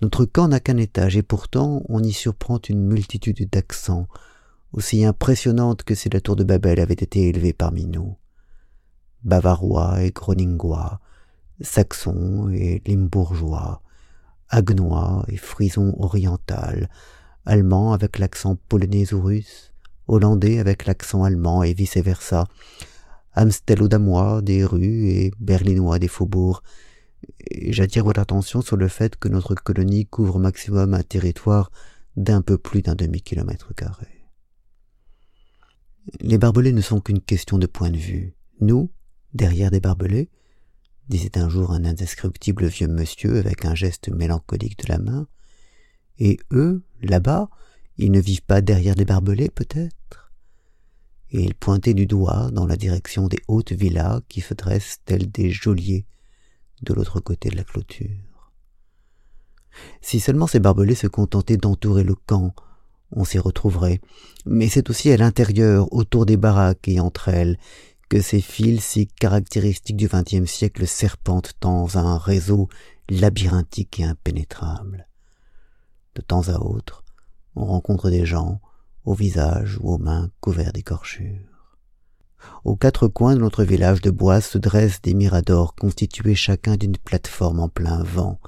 Notre 0.00 0.24
camp 0.24 0.46
n'a 0.46 0.60
qu'un 0.60 0.76
étage, 0.76 1.16
et 1.16 1.24
pourtant 1.24 1.82
on 1.88 2.04
y 2.04 2.12
surprend 2.12 2.60
une 2.68 2.86
multitude 2.86 3.50
d'accents, 3.50 4.06
aussi 4.72 5.04
impressionnantes 5.04 5.82
que 5.82 5.96
si 5.96 6.08
la 6.08 6.20
tour 6.20 6.36
de 6.36 6.44
Babel 6.44 6.78
avait 6.78 6.94
été 6.94 7.28
élevée 7.30 7.52
parmi 7.52 7.86
nous. 7.86 8.16
Bavarois 9.24 10.04
et 10.04 10.12
groningois, 10.12 11.00
saxons 11.62 12.50
et 12.50 12.82
limbourgeois, 12.86 13.82
agnois 14.48 15.24
et 15.28 15.36
frison 15.36 15.94
oriental, 15.98 16.88
allemands 17.44 17.92
avec 17.92 18.18
l'accent 18.18 18.56
polonais 18.68 19.12
ou 19.12 19.22
russe, 19.22 19.72
hollandais 20.08 20.58
avec 20.58 20.86
l'accent 20.86 21.24
allemand 21.24 21.62
et 21.62 21.74
vice-versa, 21.74 22.46
amstellodamois 23.34 24.42
des 24.42 24.64
rues 24.64 25.08
et 25.08 25.32
berlinois 25.40 25.98
des 25.98 26.08
faubourgs. 26.08 26.62
J'attire 27.68 28.04
votre 28.04 28.20
attention 28.20 28.60
sur 28.62 28.76
le 28.76 28.88
fait 28.88 29.16
que 29.16 29.28
notre 29.28 29.54
colonie 29.54 30.06
couvre 30.06 30.36
au 30.36 30.40
maximum 30.40 30.94
un 30.94 31.02
territoire 31.02 31.70
d'un 32.16 32.42
peu 32.42 32.58
plus 32.58 32.82
d'un 32.82 32.94
demi-kilomètre 32.94 33.74
carré. 33.74 34.28
Les 36.20 36.36
barbelés 36.36 36.72
ne 36.72 36.80
sont 36.80 37.00
qu'une 37.00 37.20
question 37.20 37.58
de 37.58 37.66
point 37.66 37.90
de 37.90 37.96
vue. 37.96 38.34
Nous, 38.60 38.90
derrière 39.34 39.70
des 39.70 39.80
barbelés, 39.80 40.30
disait 41.08 41.38
un 41.38 41.48
jour 41.48 41.72
un 41.72 41.84
indescriptible 41.84 42.66
vieux 42.66 42.88
monsieur 42.88 43.38
avec 43.38 43.64
un 43.64 43.74
geste 43.74 44.08
mélancolique 44.08 44.78
de 44.78 44.88
la 44.88 44.98
main, 44.98 45.26
et 46.18 46.38
eux, 46.52 46.82
là-bas, 47.02 47.48
ils 47.98 48.10
ne 48.10 48.20
vivent 48.20 48.42
pas 48.42 48.60
derrière 48.60 48.94
des 48.94 49.04
barbelés, 49.04 49.50
peut-être? 49.50 50.32
Et 51.30 51.42
il 51.42 51.54
pointait 51.54 51.94
du 51.94 52.06
doigt 52.06 52.50
dans 52.52 52.66
la 52.66 52.76
direction 52.76 53.26
des 53.26 53.40
hautes 53.48 53.72
villas 53.72 54.20
qui 54.28 54.40
se 54.40 54.54
dressent 54.54 55.00
telles 55.04 55.30
des 55.30 55.50
geôliers 55.50 56.06
de 56.82 56.94
l'autre 56.94 57.20
côté 57.20 57.48
de 57.48 57.56
la 57.56 57.64
clôture. 57.64 58.52
Si 60.00 60.20
seulement 60.20 60.46
ces 60.46 60.60
barbelés 60.60 60.94
se 60.94 61.06
contentaient 61.06 61.56
d'entourer 61.56 62.04
le 62.04 62.14
camp, 62.14 62.54
on 63.10 63.24
s'y 63.24 63.38
retrouverait, 63.38 64.00
mais 64.46 64.68
c'est 64.68 64.90
aussi 64.90 65.10
à 65.10 65.16
l'intérieur, 65.16 65.92
autour 65.92 66.26
des 66.26 66.36
baraques 66.36 66.88
et 66.88 67.00
entre 67.00 67.28
elles, 67.28 67.58
que 68.12 68.20
ces 68.20 68.42
fils 68.42 68.84
si 68.84 69.06
caractéristiques 69.06 69.96
du 69.96 70.06
XXe 70.06 70.44
siècle 70.44 70.86
serpentent 70.86 71.54
dans 71.62 71.96
un 71.96 72.18
réseau 72.18 72.68
labyrinthique 73.08 74.00
et 74.00 74.04
impénétrable. 74.04 75.08
De 76.14 76.20
temps 76.20 76.50
à 76.50 76.58
autre, 76.58 77.04
on 77.56 77.64
rencontre 77.64 78.10
des 78.10 78.26
gens, 78.26 78.60
au 79.06 79.14
visage 79.14 79.78
ou 79.80 79.94
aux 79.94 79.96
mains 79.96 80.30
couverts 80.42 80.74
d'écorchures. 80.74 81.78
Aux 82.64 82.76
quatre 82.76 83.08
coins 83.08 83.34
de 83.34 83.40
notre 83.40 83.64
village 83.64 84.02
de 84.02 84.10
bois 84.10 84.42
se 84.42 84.58
dressent 84.58 85.00
des 85.00 85.14
miradors 85.14 85.74
constitués 85.74 86.34
chacun 86.34 86.76
d'une 86.76 86.98
plateforme 86.98 87.60
en 87.60 87.70
plein 87.70 88.02
vent, 88.02 88.38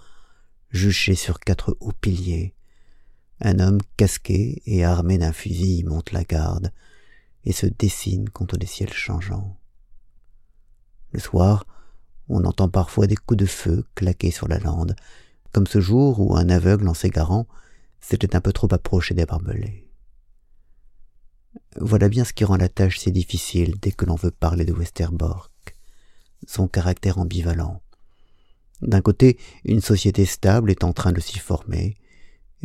juchés 0.69 1.15
sur 1.15 1.41
quatre 1.41 1.75
hauts 1.81 1.95
piliers. 2.03 2.55
Un 3.41 3.61
homme 3.61 3.81
casqué 3.97 4.61
et 4.67 4.85
armé 4.85 5.17
d'un 5.17 5.33
fusil 5.33 5.85
monte 5.85 6.13
la 6.13 6.25
garde 6.25 6.71
et 7.45 7.53
se 7.53 7.67
dessine 7.67 8.29
contre 8.29 8.57
les 8.57 8.67
ciels 8.67 8.93
changeants. 8.93 9.57
Le 11.13 11.21
soir, 11.21 11.67
on 12.29 12.45
entend 12.45 12.69
parfois 12.69 13.07
des 13.07 13.17
coups 13.17 13.39
de 13.39 13.47
feu 13.47 13.85
claquer 13.95 14.31
sur 14.31 14.49
la 14.49 14.59
lande, 14.59 14.97
comme 15.53 15.67
ce 15.67 15.81
jour 15.81 16.21
où 16.21 16.37
un 16.37 16.49
aveugle 16.49 16.89
en 16.89 16.95
s'égarant 16.95 17.47
s'était 18.01 18.35
un 18.35 18.41
peu 18.41 18.53
trop 18.53 18.73
approché 18.73 19.15
des 19.15 19.27
barbelés. 19.27 19.89
Voilà 21.81 22.09
bien 22.09 22.25
ce 22.25 22.33
qui 22.33 22.45
rend 22.45 22.57
la 22.57 22.69
tâche 22.69 22.99
si 22.99 23.13
difficile 23.13 23.77
dès 23.81 23.93
que 23.93 24.05
l'on 24.05 24.17
veut 24.17 24.31
parler 24.31 24.65
de 24.65 24.73
Westerbork. 24.73 25.77
Son 26.47 26.69
caractère 26.69 27.19
ambivalent. 27.19 27.81
D'un 28.83 29.01
côté, 29.01 29.39
une 29.65 29.81
société 29.81 30.27
stable 30.27 30.71
est 30.71 30.85
en 30.85 30.93
train 30.93 31.13
de 31.13 31.21
s'y 31.21 31.39
former, 31.39 31.97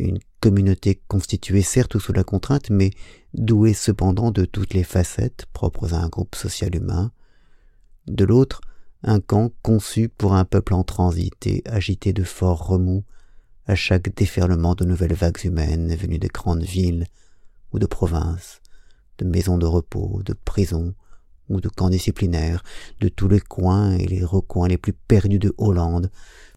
une 0.00 0.18
communauté 0.40 1.00
constituée 1.08 1.62
certes 1.62 1.98
sous 1.98 2.12
la 2.12 2.24
contrainte, 2.24 2.70
mais 2.70 2.90
douée 3.34 3.74
cependant 3.74 4.30
de 4.30 4.44
toutes 4.44 4.74
les 4.74 4.84
facettes 4.84 5.46
propres 5.52 5.94
à 5.94 6.02
un 6.02 6.08
groupe 6.08 6.34
social 6.34 6.74
humain. 6.74 7.12
De 8.06 8.24
l'autre, 8.24 8.60
un 9.02 9.20
camp 9.20 9.52
conçu 9.62 10.08
pour 10.08 10.34
un 10.34 10.44
peuple 10.44 10.74
en 10.74 10.84
transit 10.84 11.46
et 11.46 11.62
agité 11.66 12.12
de 12.12 12.24
forts 12.24 12.66
remous 12.66 13.04
à 13.66 13.74
chaque 13.74 14.14
déferlement 14.14 14.74
de 14.74 14.84
nouvelles 14.84 15.14
vagues 15.14 15.44
humaines 15.44 15.94
venues 15.94 16.18
de 16.18 16.28
grandes 16.28 16.64
villes 16.64 17.06
ou 17.72 17.78
de 17.78 17.86
provinces, 17.86 18.60
de 19.18 19.24
maisons 19.24 19.58
de 19.58 19.66
repos, 19.66 20.22
de 20.24 20.32
prisons 20.32 20.94
ou 21.48 21.60
de 21.60 21.68
camps 21.68 21.90
disciplinaires, 21.90 22.62
de 23.00 23.08
tous 23.08 23.28
les 23.28 23.40
coins 23.40 23.92
et 23.92 24.06
les 24.06 24.24
recoins 24.24 24.68
les 24.68 24.78
plus 24.78 24.92
perdus 24.92 25.38
de 25.38 25.54
Hollande, 25.58 26.10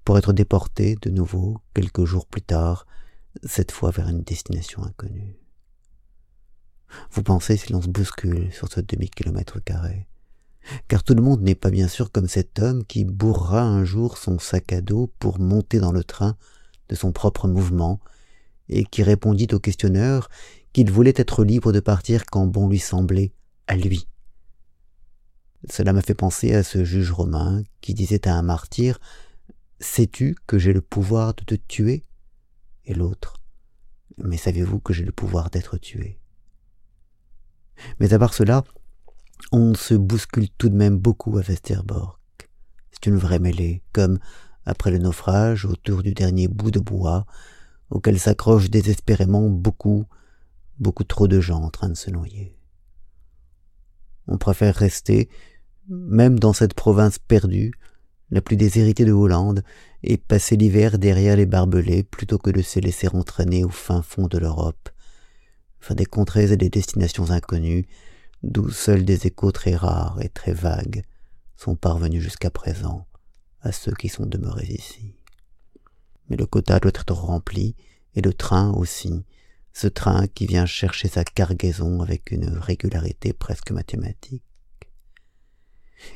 pour 0.06 0.18
être 0.18 0.34
déportés 0.34 0.98
de 1.02 1.10
nouveau 1.10 1.58
quelques 1.74 2.06
jours 2.06 2.26
plus 2.26 2.42
tard, 2.42 2.86
cette 3.44 3.72
fois 3.72 3.92
vers 3.92 4.10
une 4.10 4.22
destination 4.22 4.84
inconnue. 4.84 5.38
Vous 7.12 7.24
pensez 7.24 7.58
si 7.58 7.72
l'on 7.72 7.82
se 7.82 7.88
bouscule 7.88 8.52
sur 8.52 8.72
ce 8.72 8.80
demi-kilomètre 8.80 9.64
carré 9.64 10.08
car 10.88 11.04
tout 11.04 11.14
le 11.14 11.22
monde 11.22 11.42
n'est 11.42 11.56
pas 11.56 11.70
bien 11.70 11.88
sûr 11.88 12.12
comme 12.12 12.28
cet 12.28 12.60
homme 12.60 12.86
qui 12.86 13.06
bourra 13.06 13.62
un 13.62 13.84
jour 13.84 14.18
son 14.18 14.40
sac 14.40 14.74
à 14.74 14.82
dos 14.82 15.12
pour 15.20 15.40
monter 15.40 15.80
dans 15.80 15.92
le 15.92 16.04
train 16.04 16.38
de 16.90 16.96
son 16.96 17.12
propre 17.12 17.48
mouvement, 17.48 18.00
et 18.70 18.86
qui 18.86 19.04
répondit 19.04 19.48
au 19.52 19.60
questionneur 19.60 20.30
qu'il 20.72 20.90
voulait 20.92 21.14
être 21.16 21.44
libre 21.44 21.72
de 21.72 21.80
partir 21.80 22.26
quand 22.26 22.48
bon 22.48 22.70
lui 22.70 22.80
semblait, 22.80 23.34
à 23.68 23.76
lui. 23.76 24.08
Cela 25.70 25.94
m'a 25.94 26.02
fait 26.02 26.14
penser 26.14 26.54
à 26.54 26.64
ce 26.64 26.84
juge 26.84 27.12
romain 27.12 27.64
qui 27.82 27.94
disait 27.94 28.28
à 28.28 28.36
un 28.36 28.42
martyr 28.42 29.00
Sais-tu 29.80 30.36
que 30.48 30.58
j'ai 30.58 30.74
le 30.74 30.82
pouvoir 30.82 31.34
de 31.34 31.44
te 31.44 31.56
tuer? 31.56 32.04
Et 32.86 32.94
l'autre 32.94 33.36
Mais 34.18 34.38
savez-vous 34.38 34.80
que 34.80 34.94
j'ai 34.94 35.06
le 35.06 35.12
pouvoir 35.12 35.50
d'être 35.50 35.78
tué? 35.78 36.20
Mais 38.00 38.14
à 38.14 38.20
part 38.20 38.34
cela, 38.34 38.64
on 39.52 39.74
se 39.74 39.94
bouscule 39.94 40.50
tout 40.58 40.70
de 40.70 40.76
même 40.76 40.98
beaucoup 40.98 41.38
à 41.38 41.42
Westerbork. 41.42 42.50
C'est 42.92 43.08
une 43.08 43.18
vraie 43.18 43.40
mêlée, 43.40 43.82
comme, 43.92 44.20
après 44.66 44.92
le 44.92 45.00
naufrage, 45.00 45.66
autour 45.66 46.04
du 46.04 46.14
dernier 46.14 46.48
bout 46.48 46.72
de 46.72 46.80
bois, 46.80 47.26
auquel 47.90 48.20
s'accrochent 48.20 48.70
désespérément 48.70 49.50
beaucoup, 49.50 50.06
beaucoup 50.80 51.04
trop 51.04 51.28
de 51.28 51.40
gens 51.40 51.62
en 51.62 51.70
train 51.70 51.90
de 51.90 51.98
se 51.98 52.12
noyer. 52.12 52.56
On 54.28 54.38
préfère 54.38 54.76
rester, 54.76 55.30
même 55.88 56.40
dans 56.40 56.54
cette 56.54 56.74
province 56.74 57.20
perdue, 57.20 57.74
la 58.34 58.42
plus 58.42 58.58
déshéritée 58.58 59.06
de 59.06 59.12
Hollande, 59.12 59.64
et 60.02 60.18
passer 60.18 60.58
l'hiver 60.58 60.98
derrière 60.98 61.38
les 61.38 61.46
barbelés 61.46 62.02
plutôt 62.02 62.40
que 62.40 62.50
de 62.50 62.64
se 62.64 62.80
laisser 62.80 63.08
entraîner 63.10 63.64
au 63.64 63.70
fin 63.70 64.02
fond 64.02 64.28
de 64.28 64.40
l'Europe, 64.40 64.90
vers 65.88 65.96
des 65.96 66.08
contrées 66.08 66.52
et 66.52 66.58
des 66.58 66.72
destinations 66.72 67.30
inconnues, 67.30 67.86
d'où 68.42 68.72
seuls 68.72 69.06
des 69.06 69.28
échos 69.28 69.52
très 69.52 69.76
rares 69.76 70.20
et 70.20 70.30
très 70.30 70.52
vagues 70.52 71.04
sont 71.58 71.76
parvenus 71.76 72.24
jusqu'à 72.24 72.50
présent 72.50 73.06
à 73.62 73.72
ceux 73.72 73.94
qui 73.94 74.10
sont 74.10 74.26
demeurés 74.26 74.68
ici. 74.68 75.14
Mais 76.28 76.36
le 76.36 76.48
quota 76.48 76.80
doit 76.80 76.90
être 76.90 77.14
rempli, 77.14 77.76
et 78.16 78.22
le 78.22 78.34
train 78.34 78.72
aussi, 78.74 79.26
ce 79.74 79.88
train 79.88 80.26
qui 80.26 80.48
vient 80.48 80.66
chercher 80.66 81.08
sa 81.08 81.24
cargaison 81.24 82.02
avec 82.02 82.32
une 82.32 82.50
régularité 82.50 83.32
presque 83.32 83.70
mathématique. 83.70 84.44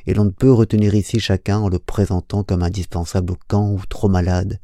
Et 0.06 0.14
l'on 0.14 0.24
ne 0.24 0.30
peut 0.30 0.52
retenir 0.52 0.94
ici 0.94 1.20
chacun 1.20 1.58
en 1.58 1.68
le 1.68 1.78
présentant 1.78 2.44
comme 2.44 2.62
indispensable 2.62 3.32
au 3.32 3.38
camp 3.48 3.70
ou 3.70 3.80
trop 3.88 4.08
malade 4.08 4.60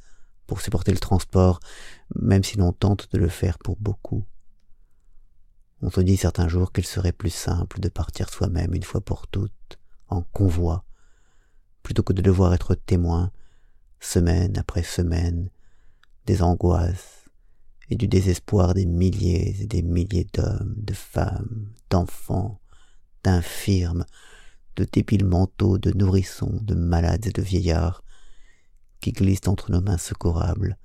pour 0.46 0.60
supporter 0.60 0.92
le 0.92 0.98
transport, 0.98 1.60
même 2.14 2.44
si 2.44 2.56
l'on 2.56 2.72
tente 2.72 3.10
de 3.12 3.18
le 3.18 3.28
faire 3.28 3.58
pour 3.58 3.76
beaucoup. 3.76 4.24
On 5.82 5.90
se 5.90 6.00
dit 6.00 6.16
certains 6.16 6.48
jours 6.48 6.72
qu'il 6.72 6.86
serait 6.86 7.12
plus 7.12 7.30
simple 7.34 7.80
de 7.80 7.88
partir 7.88 8.30
soi-même 8.30 8.74
une 8.74 8.82
fois 8.82 9.00
pour 9.00 9.26
toutes, 9.26 9.78
en 10.08 10.22
convoi, 10.22 10.84
plutôt 11.82 12.02
que 12.02 12.12
de 12.12 12.22
devoir 12.22 12.54
être 12.54 12.74
témoin, 12.74 13.30
semaine 14.00 14.56
après 14.58 14.82
semaine, 14.82 15.50
des 16.26 16.42
angoisses 16.42 17.24
et 17.90 17.96
du 17.96 18.08
désespoir 18.08 18.74
des 18.74 18.86
milliers 18.86 19.60
et 19.60 19.66
des 19.66 19.82
milliers 19.82 20.26
d'hommes, 20.32 20.74
de 20.76 20.94
femmes, 20.94 21.68
d'enfants, 21.90 22.60
d'infirmes, 23.22 24.04
de 24.76 24.86
débiles 24.90 25.24
manteaux, 25.24 25.78
de 25.78 25.92
nourrissons, 25.92 26.58
de 26.62 26.74
malades 26.74 27.26
et 27.26 27.32
de 27.32 27.42
vieillards, 27.42 28.02
qui 29.00 29.12
glissent 29.12 29.48
entre 29.48 29.70
nos 29.70 29.80
mains 29.80 29.98
secourables 29.98 30.78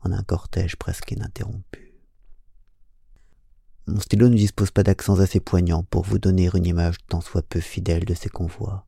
en 0.00 0.12
un 0.12 0.22
cortège 0.22 0.76
presque 0.76 1.12
ininterrompu. 1.12 1.94
Mon 3.86 4.00
stylo 4.00 4.28
ne 4.28 4.36
dispose 4.36 4.70
pas 4.70 4.82
d'accents 4.82 5.20
assez 5.20 5.40
poignants 5.40 5.82
pour 5.82 6.04
vous 6.04 6.18
donner 6.18 6.48
une 6.54 6.66
image 6.66 6.96
tant 7.08 7.20
soit 7.20 7.42
peu 7.42 7.60
fidèle 7.60 8.04
de 8.04 8.14
ces 8.14 8.28
convois. 8.28 8.86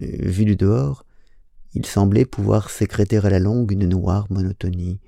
Vu 0.00 0.44
du 0.44 0.56
dehors, 0.56 1.04
il 1.74 1.86
semblait 1.86 2.24
pouvoir 2.24 2.70
sécréter 2.70 3.18
à 3.18 3.30
la 3.30 3.38
longue 3.38 3.72
une 3.72 3.88
noire 3.88 4.26
monotonie, 4.30 5.00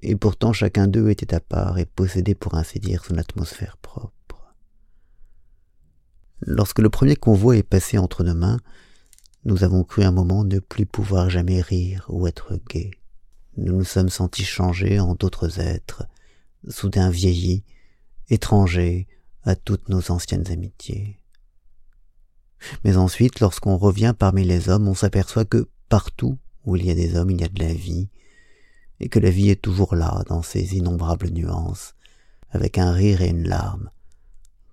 et 0.00 0.16
pourtant 0.16 0.52
chacun 0.52 0.88
d'eux 0.88 1.10
était 1.10 1.34
à 1.34 1.40
part 1.40 1.78
et 1.78 1.84
possédait 1.84 2.34
pour 2.34 2.54
ainsi 2.54 2.80
dire 2.80 3.04
son 3.04 3.18
atmosphère 3.18 3.76
propre. 3.76 4.12
Lorsque 6.44 6.80
le 6.80 6.90
premier 6.90 7.14
convoi 7.14 7.56
est 7.56 7.62
passé 7.62 7.98
entre 7.98 8.24
nos 8.24 8.34
mains, 8.34 8.58
nous 9.44 9.62
avons 9.62 9.84
cru 9.84 10.02
un 10.02 10.10
moment 10.10 10.44
ne 10.44 10.58
plus 10.58 10.86
pouvoir 10.86 11.30
jamais 11.30 11.60
rire 11.60 12.04
ou 12.08 12.26
être 12.26 12.58
gais. 12.68 12.90
Nous 13.56 13.76
nous 13.76 13.84
sommes 13.84 14.08
sentis 14.08 14.44
changés 14.44 14.98
en 14.98 15.14
d'autres 15.14 15.60
êtres, 15.60 16.04
soudain 16.68 17.10
vieillis, 17.10 17.62
étrangers 18.28 19.06
à 19.44 19.54
toutes 19.54 19.88
nos 19.88 20.10
anciennes 20.10 20.50
amitiés. 20.50 21.18
Mais 22.84 22.96
ensuite, 22.96 23.40
lorsqu'on 23.40 23.76
revient 23.76 24.14
parmi 24.16 24.44
les 24.44 24.68
hommes, 24.68 24.88
on 24.88 24.94
s'aperçoit 24.94 25.44
que 25.44 25.68
partout 25.88 26.38
où 26.64 26.76
il 26.76 26.84
y 26.84 26.90
a 26.90 26.94
des 26.94 27.16
hommes, 27.16 27.30
il 27.30 27.40
y 27.40 27.44
a 27.44 27.48
de 27.48 27.62
la 27.62 27.72
vie, 27.72 28.08
et 29.00 29.08
que 29.08 29.18
la 29.18 29.30
vie 29.30 29.50
est 29.50 29.60
toujours 29.60 29.94
là, 29.94 30.22
dans 30.28 30.42
ses 30.42 30.76
innombrables 30.76 31.30
nuances, 31.30 31.94
avec 32.50 32.78
un 32.78 32.92
rire 32.92 33.20
et 33.20 33.28
une 33.28 33.48
larme, 33.48 33.90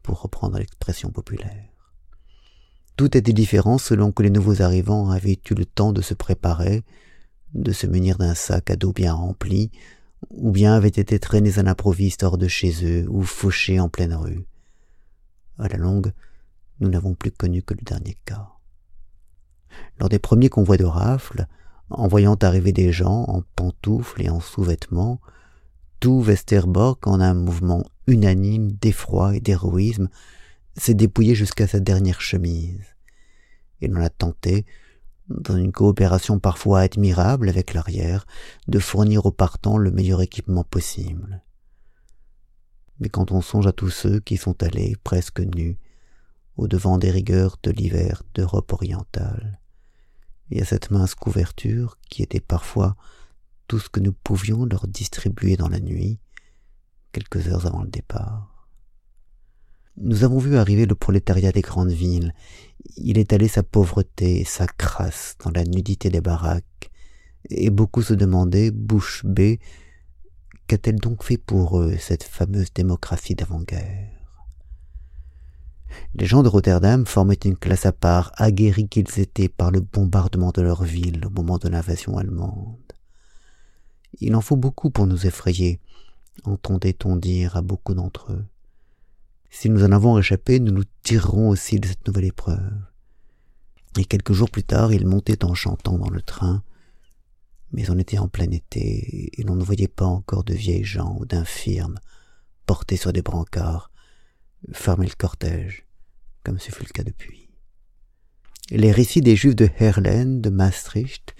pour 0.10 0.24
reprendre 0.24 0.58
l'expression 0.58 1.12
populaire. 1.12 1.70
Tout 2.96 3.16
était 3.16 3.32
différent 3.32 3.78
selon 3.78 4.12
que 4.12 4.24
les 4.24 4.32
nouveaux 4.32 4.64
arrivants 4.64 5.12
avaient 5.12 5.40
eu 5.52 5.54
le 5.54 5.66
temps 5.66 5.94
de 5.94 6.02
se 6.02 6.16
préparer, 6.16 6.84
de 7.54 7.72
se 7.72 7.86
munir 7.86 8.18
d'un 8.18 8.34
sac 8.34 8.72
à 8.72 8.76
dos 8.76 8.92
bien 8.92 9.14
rempli, 9.14 9.70
ou 10.32 10.50
bien 10.50 10.74
avaient 10.74 10.88
été 10.88 11.20
traînés 11.20 11.60
à 11.60 11.62
l'improviste 11.62 12.24
hors 12.24 12.40
de 12.40 12.48
chez 12.48 12.84
eux 12.84 13.06
ou 13.08 13.22
fauchés 13.22 13.80
en 13.80 13.88
pleine 13.88 14.16
rue. 14.16 14.48
À 15.60 15.68
la 15.68 15.78
longue, 15.78 16.12
nous 16.80 16.90
n'avons 16.90 17.14
plus 17.14 17.32
connu 17.32 17.62
que 17.62 17.76
le 17.76 17.84
dernier 17.84 18.18
cas. 18.26 18.50
Lors 20.00 20.10
des 20.10 20.18
premiers 20.18 20.50
convois 20.50 20.78
de 20.78 20.86
rafles, 20.86 21.46
en 21.92 22.08
voyant 22.08 22.34
arriver 22.34 22.72
des 22.72 22.92
gens 22.92 23.26
en 23.28 23.44
pantoufles 23.56 24.24
et 24.24 24.32
en 24.32 24.40
sous-vêtements, 24.40 25.22
tout 26.00 26.22
Westerbork, 26.22 27.06
en 27.08 27.20
un 27.20 27.34
mouvement 27.34 27.86
unanime 28.08 28.72
d'effroi 28.72 29.36
et 29.36 29.40
d'héroïsme, 29.40 30.10
s'est 30.76 30.94
dépouillé 30.94 31.36
jusqu'à 31.36 31.68
sa 31.68 31.80
dernière 31.80 32.22
chemise. 32.22 32.84
Et 33.82 33.88
l'on 33.88 34.02
a 34.02 34.10
tenté, 34.10 34.66
dans 35.30 35.58
une 35.58 35.72
coopération 35.72 36.40
parfois 36.40 36.82
admirable 36.82 37.50
avec 37.50 37.74
l'arrière, 37.74 38.26
de 38.68 38.80
fournir 38.80 39.26
aux 39.26 39.32
partants 39.32 39.78
le 39.78 39.92
meilleur 39.92 40.22
équipement 40.22 40.64
possible. 40.64 41.44
Mais 43.00 43.10
quand 43.10 43.32
on 43.32 43.42
songe 43.42 43.68
à 43.68 43.72
tous 43.72 43.90
ceux 43.90 44.20
qui 44.20 44.38
sont 44.38 44.62
allés, 44.64 44.96
presque 45.04 45.40
nus, 45.40 45.78
au 46.58 46.68
devant 46.68 46.98
des 46.98 47.12
rigueurs 47.12 47.58
de 47.64 47.72
l'hiver 47.72 48.24
d'Europe 48.34 48.74
orientale, 48.74 49.60
et 50.52 50.62
à 50.62 50.66
cette 50.66 50.92
mince 50.92 51.16
couverture 51.16 51.98
qui 52.10 52.24
était 52.24 52.40
parfois 52.40 52.96
tout 53.70 53.80
ce 53.80 53.88
que 53.88 54.00
nous 54.00 54.12
pouvions 54.12 54.66
leur 54.66 54.88
distribuer 54.88 55.56
dans 55.56 55.70
la 55.70 55.80
nuit, 55.80 56.20
quelques 57.12 57.48
heures 57.48 57.68
avant 57.68 57.84
le 57.84 57.90
départ. 57.90 58.68
Nous 59.96 60.24
avons 60.24 60.40
vu 60.40 60.58
arriver 60.58 60.88
le 60.88 60.96
prolétariat 60.96 61.52
des 61.52 61.62
grandes 61.62 61.92
villes. 61.92 62.34
Il 62.98 63.20
étalait 63.20 63.48
sa 63.48 63.62
pauvreté 63.62 64.40
et 64.42 64.44
sa 64.44 64.66
crasse 64.66 65.36
dans 65.44 65.52
la 65.52 65.64
nudité 65.64 66.10
des 66.10 66.20
baraques, 66.20 66.90
et 67.50 67.70
beaucoup 67.70 68.02
se 68.02 68.16
demandaient, 68.16 68.72
bouche 68.72 69.24
bée, 69.24 69.60
qu'a-t-elle 70.66 71.00
donc 71.00 71.24
fait 71.24 71.38
pour 71.38 71.80
eux, 71.80 71.96
cette 71.98 72.24
fameuse 72.24 72.74
démocratie 72.74 73.36
d'avant-guerre? 73.36 74.10
Les 76.16 76.26
gens 76.26 76.42
de 76.42 76.50
Rotterdam 76.50 77.06
formaient 77.06 77.46
une 77.46 77.58
classe 77.58 77.86
à 77.86 77.92
part, 77.92 78.32
aguerris 78.36 78.90
qu'ils 78.90 79.20
étaient 79.20 79.50
par 79.50 79.70
le 79.70 79.82
bombardement 79.82 80.52
de 80.52 80.64
leur 80.64 80.84
ville 80.84 81.24
au 81.26 81.30
moment 81.30 81.60
de 81.60 81.70
l'invasion 81.70 82.18
allemande. 82.18 82.89
Il 84.20 84.36
en 84.36 84.42
faut 84.42 84.56
beaucoup 84.56 84.90
pour 84.90 85.08
nous 85.08 85.28
effrayer, 85.28 85.80
entendait-on 86.44 87.16
dire 87.16 87.56
à 87.56 87.62
beaucoup 87.62 87.94
d'entre 87.94 88.34
eux. 88.34 88.46
Si 89.50 89.70
nous 89.70 89.84
en 89.84 89.92
avons 89.92 90.18
échappé, 90.18 90.60
nous 90.60 90.72
nous 90.72 90.84
tirerons 91.04 91.50
aussi 91.50 91.80
de 91.80 91.88
cette 91.88 92.08
nouvelle 92.08 92.26
épreuve. 92.26 92.72
Et 93.98 94.06
quelques 94.06 94.34
jours 94.34 94.52
plus 94.52 94.64
tard, 94.64 94.94
ils 94.94 95.08
montaient 95.08 95.44
en 95.44 95.56
chantant 95.56 95.98
dans 95.98 96.10
le 96.10 96.22
train, 96.22 96.64
mais 97.72 97.90
on 97.90 97.98
était 97.98 98.20
en 98.20 98.28
plein 98.28 98.50
été, 98.52 99.30
et 99.40 99.44
l'on 99.44 99.56
ne 99.56 99.64
voyait 99.64 99.88
pas 99.88 100.06
encore 100.06 100.44
de 100.44 100.54
vieilles 100.54 100.84
gens 100.84 101.18
ou 101.20 101.26
d'infirmes 101.26 102.00
portés 102.66 102.98
sur 102.98 103.12
des 103.12 103.24
brancards, 103.24 103.92
fermer 104.74 105.08
le 105.08 105.16
cortège, 105.16 105.86
comme 106.44 106.60
ce 106.60 106.72
fut 106.72 106.84
le 106.84 106.92
cas 106.92 107.04
depuis. 107.04 107.50
Les 108.70 108.92
récits 108.92 109.22
des 109.22 109.36
Juifs 109.36 109.56
de 109.56 109.70
Herlen, 109.80 110.42
de 110.42 110.50
Maastricht, 110.52 111.34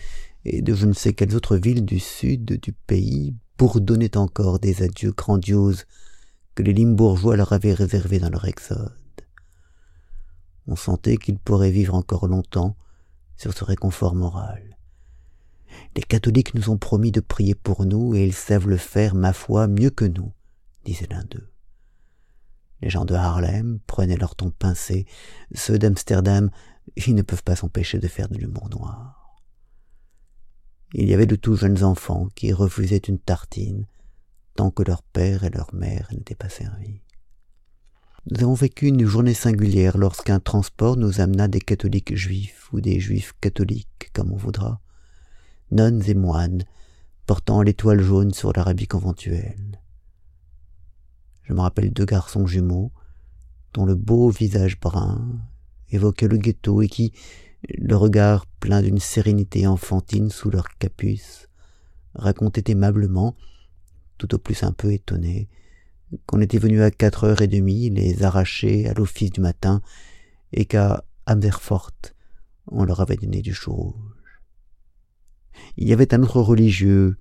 et 0.46 0.62
de 0.62 0.74
je 0.74 0.86
ne 0.86 0.94
sais 0.94 1.14
quelles 1.14 1.36
autres 1.36 1.58
villes 1.58 1.86
du 1.86 2.00
sud 2.00 2.60
du 2.62 2.72
pays 2.72 3.36
bourdonnaient 3.58 4.18
encore 4.18 4.60
des 4.60 4.84
adieux 4.84 5.12
grandioses 5.12 5.86
que 6.56 6.64
les 6.64 6.74
limbourgeois 6.74 7.36
leur 7.36 7.54
avaient 7.54 7.74
réservés 7.74 8.20
dans 8.20 8.30
leur 8.30 8.46
exode. 8.46 8.94
On 10.68 10.76
sentait 10.76 11.18
qu'ils 11.18 11.40
pourraient 11.40 11.72
vivre 11.72 11.96
encore 11.96 12.28
longtemps 12.28 12.78
sur 13.38 13.54
ce 13.54 13.64
réconfort 13.64 14.16
moral. 14.16 14.78
Les 15.96 16.04
catholiques 16.04 16.54
nous 16.54 16.70
ont 16.70 16.78
promis 16.78 17.12
de 17.12 17.20
prier 17.20 17.56
pour 17.56 17.86
nous 17.86 18.16
et 18.16 18.26
ils 18.26 18.34
savent 18.34 18.68
le 18.68 18.78
faire, 18.78 19.16
ma 19.16 19.34
foi, 19.34 19.68
mieux 19.68 19.90
que 19.90 20.06
nous, 20.06 20.32
disait 20.86 21.08
l'un 21.10 21.24
d'eux. 21.26 21.50
Les 22.82 22.90
gens 22.90 23.06
de 23.06 23.14
Harlem 23.14 23.80
prenaient 23.88 24.18
leur 24.18 24.36
ton 24.36 24.52
pincé, 24.52 25.06
ceux 25.54 25.78
d'Amsterdam, 25.78 26.50
ils 26.96 27.16
ne 27.16 27.22
peuvent 27.22 27.44
pas 27.44 27.56
s'empêcher 27.56 28.00
de 28.00 28.08
faire 28.08 28.30
de 28.30 28.38
l'humour 28.38 28.70
noir. 28.70 29.19
Il 30.94 31.08
y 31.08 31.14
avait 31.14 31.26
de 31.26 31.36
tout 31.36 31.56
jeunes 31.56 31.84
enfants 31.84 32.30
qui 32.36 32.52
refusaient 32.52 32.98
une 32.98 33.20
tartine 33.20 33.86
tant 34.56 34.72
que 34.72 34.84
leur 34.84 35.04
père 35.04 35.44
et 35.44 35.50
leur 35.50 35.74
mère 35.74 36.10
n'étaient 36.12 36.36
pas 36.36 36.50
servis. 36.50 37.02
Nous 38.30 38.44
avons 38.44 38.56
vécu 38.56 38.88
une 38.88 39.06
journée 39.06 39.34
singulière 39.34 39.98
lorsqu'un 39.98 40.40
transport 40.40 40.98
nous 40.98 41.22
amena 41.22 41.48
des 41.48 41.62
catholiques 41.62 42.16
juifs 42.16 42.68
ou 42.74 42.82
des 42.82 43.00
juifs 43.00 43.34
catholiques, 43.40 44.10
comme 44.14 44.34
on 44.34 44.38
voudra, 44.38 44.82
nonnes 45.72 46.04
et 46.08 46.14
moines, 46.14 46.66
portant 47.26 47.62
l'étoile 47.62 48.02
jaune 48.02 48.34
sur 48.34 48.52
l'Arabie 48.52 48.88
conventuelle. 48.88 49.80
Je 51.44 51.54
me 51.54 51.62
rappelle 51.62 51.94
deux 51.94 52.06
garçons 52.06 52.46
jumeaux, 52.46 52.92
dont 53.74 53.86
le 53.86 53.96
beau 53.96 54.30
visage 54.30 54.80
brun 54.80 55.40
évoquait 55.90 56.28
le 56.28 56.38
ghetto 56.38 56.82
et 56.82 56.88
qui, 56.88 57.14
le 57.68 57.96
regard 57.96 58.46
plein 58.46 58.82
d'une 58.82 59.00
sérénité 59.00 59.68
enfantine 59.68 60.30
sous 60.30 60.50
leur 60.50 60.70
capuce, 60.78 61.48
racontait 62.16 62.72
aimablement, 62.72 63.36
tout 64.18 64.34
au 64.36 64.38
plus 64.38 64.64
un 64.64 64.72
peu 64.72 64.92
étonné, 64.92 65.50
qu'on 66.26 66.42
était 66.42 66.58
venu 66.58 66.82
à 66.82 66.92
quatre 66.92 67.24
heures 67.26 67.42
et 67.42 67.48
demie 67.48 67.90
les 67.90 68.24
arracher 68.24 68.88
à 68.88 68.94
l'office 68.94 69.32
du 69.32 69.42
matin 69.42 69.82
et 70.52 70.66
qu'à 70.66 71.04
Amerfort 71.26 71.92
on 72.72 72.84
leur 72.84 73.00
avait 73.00 73.16
donné 73.16 73.42
du 73.42 73.54
chou 73.54 73.74
rouge. 73.74 74.42
Il 75.78 75.88
y 75.88 75.94
avait 75.94 76.14
un 76.14 76.24
autre 76.24 76.42
religieux, 76.42 77.18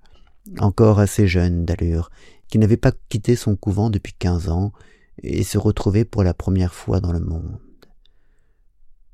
encore 0.59 0.98
assez 0.98 1.27
jeune 1.27 1.64
d'allure, 1.64 2.11
qui 2.48 2.59
n'avait 2.59 2.77
pas 2.77 2.92
quitté 3.09 3.37
son 3.37 3.57
couvent 3.57 3.90
depuis 3.90 4.12
quinze 4.12 4.48
ans 4.48 4.72
et 5.22 5.42
se 5.42 5.59
retrouvait 5.59 6.05
pour 6.05 6.22
la 6.22 6.35
première 6.35 6.74
fois 6.74 7.01
dans 7.01 7.12
le 7.12 7.20
monde. 7.20 7.59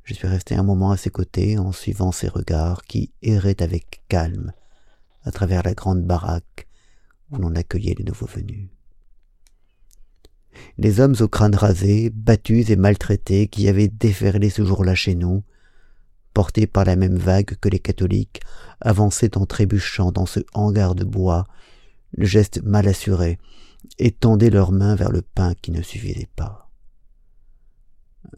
Je 0.04 0.12
suis 0.12 0.28
resté 0.28 0.54
un 0.54 0.62
moment 0.62 0.90
à 0.90 0.98
ses 0.98 1.08
côtés 1.08 1.58
en 1.58 1.72
suivant 1.72 2.12
ses 2.12 2.28
regards 2.28 2.84
qui 2.84 3.10
erraient 3.22 3.62
avec 3.62 4.02
calme 4.08 4.52
à 5.22 5.32
travers 5.32 5.62
la 5.62 5.72
grande 5.72 6.04
baraque 6.04 6.68
où 7.30 7.38
l'on 7.38 7.54
accueillait 7.54 7.94
les 7.96 8.04
nouveaux 8.04 8.26
venus. 8.26 8.68
Les 10.76 11.00
hommes 11.00 11.16
au 11.20 11.26
crâne 11.26 11.54
rasé, 11.54 12.10
battus 12.10 12.68
et 12.68 12.76
maltraités, 12.76 13.48
qui 13.48 13.66
avaient 13.66 13.88
déferlé 13.88 14.50
ce 14.50 14.64
jour-là 14.64 14.94
chez 14.94 15.14
nous, 15.14 15.42
portés 16.34 16.66
par 16.66 16.84
la 16.84 16.96
même 16.96 17.16
vague 17.16 17.56
que 17.58 17.68
les 17.70 17.78
catholiques, 17.78 18.40
avançaient 18.82 19.38
en 19.38 19.46
trébuchant 19.46 20.12
dans 20.12 20.26
ce 20.26 20.40
hangar 20.52 20.94
de 20.94 21.04
bois, 21.04 21.46
le 22.12 22.26
geste 22.26 22.62
mal 22.62 22.86
assuré, 22.86 23.38
et 23.98 24.12
tendaient 24.12 24.50
leurs 24.50 24.72
mains 24.72 24.96
vers 24.96 25.10
le 25.10 25.22
pain 25.22 25.54
qui 25.60 25.70
ne 25.70 25.82
suffisait 25.82 26.28
pas. 26.36 26.63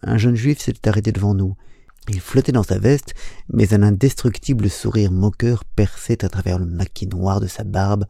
Un 0.02 0.18
jeune 0.18 0.36
juif 0.36 0.60
s'était 0.60 0.88
arrêté 0.88 1.12
devant 1.12 1.34
nous. 1.34 1.56
Il 2.08 2.20
flottait 2.20 2.52
dans 2.52 2.62
sa 2.62 2.78
veste, 2.78 3.14
mais 3.48 3.74
un 3.74 3.82
indestructible 3.82 4.70
sourire 4.70 5.10
moqueur 5.10 5.64
perçait 5.64 6.24
à 6.24 6.28
travers 6.28 6.58
le 6.58 6.66
maquis 6.66 7.08
noir 7.08 7.40
de 7.40 7.48
sa 7.48 7.64
barbe 7.64 8.04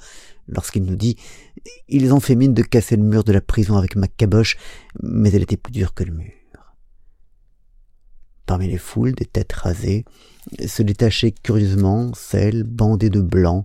lorsqu'il 0.49 0.85
nous 0.85 0.97
dit 0.97 1.17
Ils 1.89 2.13
ont 2.13 2.21
fait 2.21 2.35
mine 2.35 2.53
de 2.53 2.63
casser 2.63 2.97
le 2.97 3.03
mur 3.03 3.25
de 3.25 3.33
la 3.33 3.41
prison 3.41 3.77
avec 3.77 3.97
ma 3.97 4.07
caboche, 4.07 4.59
mais 5.03 5.31
elle 5.33 5.43
était 5.43 5.57
plus 5.57 5.73
dure 5.73 5.95
que 5.95 6.05
le 6.05 6.13
mur. 6.13 6.33
Parmi 8.45 8.69
les 8.69 8.79
foules 8.79 9.15
des 9.15 9.25
têtes 9.25 9.53
rasées 9.53 10.05
se 10.65 10.83
détachaient 10.83 11.33
curieusement 11.33 12.13
celles 12.15 12.63
bandées 12.63 13.11
de 13.11 13.21
blanc, 13.21 13.65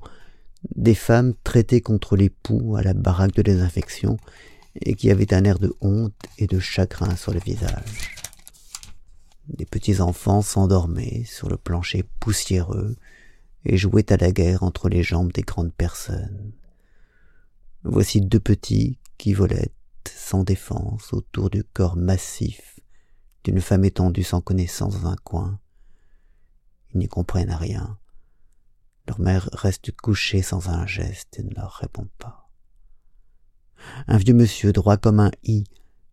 des 0.75 0.95
femmes 0.95 1.33
traitées 1.43 1.81
contre 1.81 2.15
les 2.15 2.29
poux 2.29 2.75
à 2.77 2.83
la 2.83 2.93
baraque 2.93 3.35
de 3.35 3.41
désinfection 3.41 4.17
et 4.75 4.95
qui 4.95 5.11
avaient 5.11 5.33
un 5.33 5.43
air 5.43 5.59
de 5.59 5.75
honte 5.81 6.15
et 6.37 6.47
de 6.47 6.59
chagrin 6.59 7.15
sur 7.15 7.33
le 7.33 7.39
visage. 7.39 8.15
Des 9.47 9.65
petits 9.65 9.99
enfants 9.99 10.41
s'endormaient 10.41 11.23
sur 11.25 11.49
le 11.49 11.57
plancher 11.57 12.03
poussiéreux 12.19 12.95
et 13.65 13.77
jouaient 13.77 14.11
à 14.11 14.17
la 14.17 14.31
guerre 14.31 14.63
entre 14.63 14.87
les 14.87 15.03
jambes 15.03 15.31
des 15.33 15.41
grandes 15.41 15.73
personnes. 15.73 16.53
Voici 17.83 18.21
deux 18.21 18.39
petits 18.39 18.99
qui 19.17 19.33
volaient 19.33 19.73
sans 20.07 20.43
défense 20.43 21.13
autour 21.13 21.49
du 21.49 21.63
corps 21.63 21.97
massif 21.97 22.79
d'une 23.43 23.61
femme 23.61 23.85
étendue 23.85 24.23
sans 24.23 24.41
connaissance 24.41 25.01
dans 25.01 25.09
un 25.09 25.15
coin. 25.15 25.59
Ils 26.93 26.99
n'y 26.99 27.07
comprennent 27.07 27.53
rien. 27.53 27.97
Leur 29.07 29.19
mère 29.19 29.49
reste 29.53 29.91
couchée 29.91 30.41
sans 30.41 30.69
un 30.69 30.85
geste 30.85 31.39
et 31.39 31.43
ne 31.43 31.53
leur 31.55 31.73
répond 31.73 32.07
pas. 32.17 32.40
Un 34.07 34.17
vieux 34.17 34.33
monsieur 34.33 34.73
droit 34.73 34.97
comme 34.97 35.19
un 35.19 35.31
i, 35.43 35.63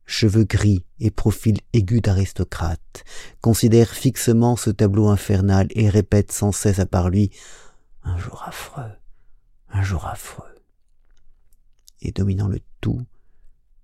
cheveux 0.06 0.44
gris 0.44 0.84
et 1.00 1.10
profil 1.10 1.58
aigu 1.72 2.00
d'aristocrate, 2.00 3.04
considère 3.40 3.90
fixement 3.90 4.56
ce 4.56 4.70
tableau 4.70 5.08
infernal 5.08 5.68
et 5.70 5.88
répète 5.88 6.32
sans 6.32 6.52
cesse 6.52 6.78
à 6.78 6.86
part 6.86 7.10
lui 7.10 7.30
Un 8.02 8.16
jour 8.16 8.42
affreux, 8.46 8.92
un 9.70 9.82
jour 9.82 10.06
affreux. 10.06 10.44
Et 12.00 12.12
dominant 12.12 12.48
le 12.48 12.60
tout, 12.80 13.02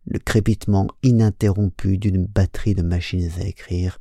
le 0.07 0.18
crépitement 0.18 0.88
ininterrompu 1.03 1.99
d'une 1.99 2.27
batterie 2.27 2.75
de 2.75 2.83
machines 2.83 3.31
à 3.38 3.44
écrire, 3.44 4.01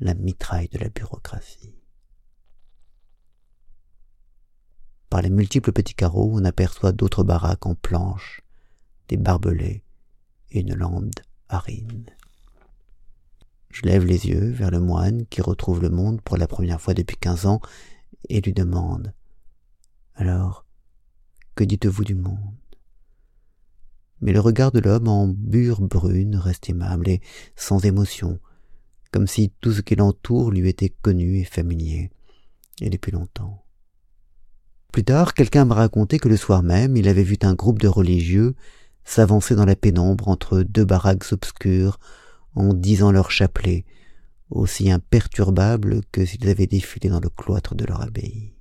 la 0.00 0.14
mitraille 0.14 0.68
de 0.68 0.78
la 0.78 0.88
bureaucratie. 0.88 1.74
Par 5.10 5.22
les 5.22 5.30
multiples 5.30 5.72
petits 5.72 5.94
carreaux, 5.94 6.30
on 6.32 6.44
aperçoit 6.44 6.92
d'autres 6.92 7.22
baraques 7.22 7.66
en 7.66 7.74
planches, 7.74 8.43
des 9.08 9.16
barbelés 9.16 9.82
et 10.50 10.60
une 10.60 10.74
lande 10.74 11.14
arine. 11.48 12.06
Je 13.70 13.82
lève 13.82 14.06
les 14.06 14.26
yeux 14.26 14.50
vers 14.50 14.70
le 14.70 14.80
moine 14.80 15.26
qui 15.26 15.42
retrouve 15.42 15.82
le 15.82 15.90
monde 15.90 16.20
pour 16.20 16.36
la 16.36 16.46
première 16.46 16.80
fois 16.80 16.94
depuis 16.94 17.16
quinze 17.16 17.46
ans 17.46 17.60
et 18.28 18.40
lui 18.40 18.52
demande 18.52 19.12
Alors, 20.14 20.64
que 21.56 21.64
dites-vous 21.64 22.04
du 22.04 22.14
monde? 22.14 22.54
Mais 24.20 24.32
le 24.32 24.40
regard 24.40 24.72
de 24.72 24.80
l'homme 24.80 25.08
en 25.08 25.26
bure 25.26 25.80
brune 25.80 26.36
reste 26.36 26.70
aimable 26.70 27.08
et 27.08 27.20
sans 27.56 27.84
émotion, 27.84 28.38
comme 29.10 29.26
si 29.26 29.52
tout 29.60 29.72
ce 29.72 29.80
qui 29.80 29.96
l'entoure 29.96 30.50
lui 30.50 30.68
était 30.68 30.88
connu 30.88 31.38
et 31.38 31.44
familier, 31.44 32.10
et 32.80 32.90
depuis 32.90 33.12
longtemps. 33.12 33.64
Plus 34.92 35.04
tard, 35.04 35.34
quelqu'un 35.34 35.64
m'a 35.64 35.74
raconté 35.74 36.18
que 36.18 36.28
le 36.28 36.36
soir 36.36 36.62
même, 36.62 36.96
il 36.96 37.08
avait 37.08 37.24
vu 37.24 37.36
un 37.42 37.54
groupe 37.54 37.80
de 37.80 37.88
religieux 37.88 38.54
s'avancer 39.04 39.54
dans 39.54 39.64
la 39.64 39.76
pénombre 39.76 40.28
entre 40.28 40.62
deux 40.62 40.84
baraques 40.84 41.32
obscures 41.32 41.98
en 42.54 42.72
disant 42.74 43.12
leur 43.12 43.30
chapelet, 43.30 43.84
aussi 44.50 44.90
imperturbables 44.90 46.02
que 46.12 46.24
s'ils 46.24 46.48
avaient 46.48 46.66
défilé 46.66 47.08
dans 47.08 47.20
le 47.20 47.28
cloître 47.28 47.74
de 47.74 47.84
leur 47.84 48.00
abbaye. 48.00 48.54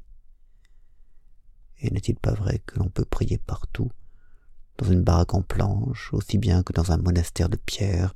Et 1.81 1.91
n'est-il 1.91 2.15
pas 2.15 2.33
vrai 2.33 2.61
que 2.65 2.79
l'on 2.79 2.89
peut 2.89 3.05
prier 3.05 3.37
partout 3.37 3.91
dans 4.77 4.91
une 4.91 5.03
baraque 5.03 5.33
en 5.33 5.41
planche, 5.41 6.11
aussi 6.13 6.37
bien 6.37 6.63
que 6.63 6.73
dans 6.73 6.91
un 6.91 6.97
monastère 6.97 7.49
de 7.49 7.57
pierre, 7.57 8.15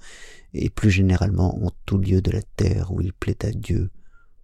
et 0.54 0.70
plus 0.70 0.90
généralement 0.90 1.63
en 1.63 1.72
tout 1.86 1.98
lieu 1.98 2.22
de 2.22 2.32
la 2.32 2.42
terre 2.42 2.92
où 2.92 3.02
il 3.02 3.13
plaît 3.13 3.46
à 3.46 3.52
Dieu, 3.52 3.92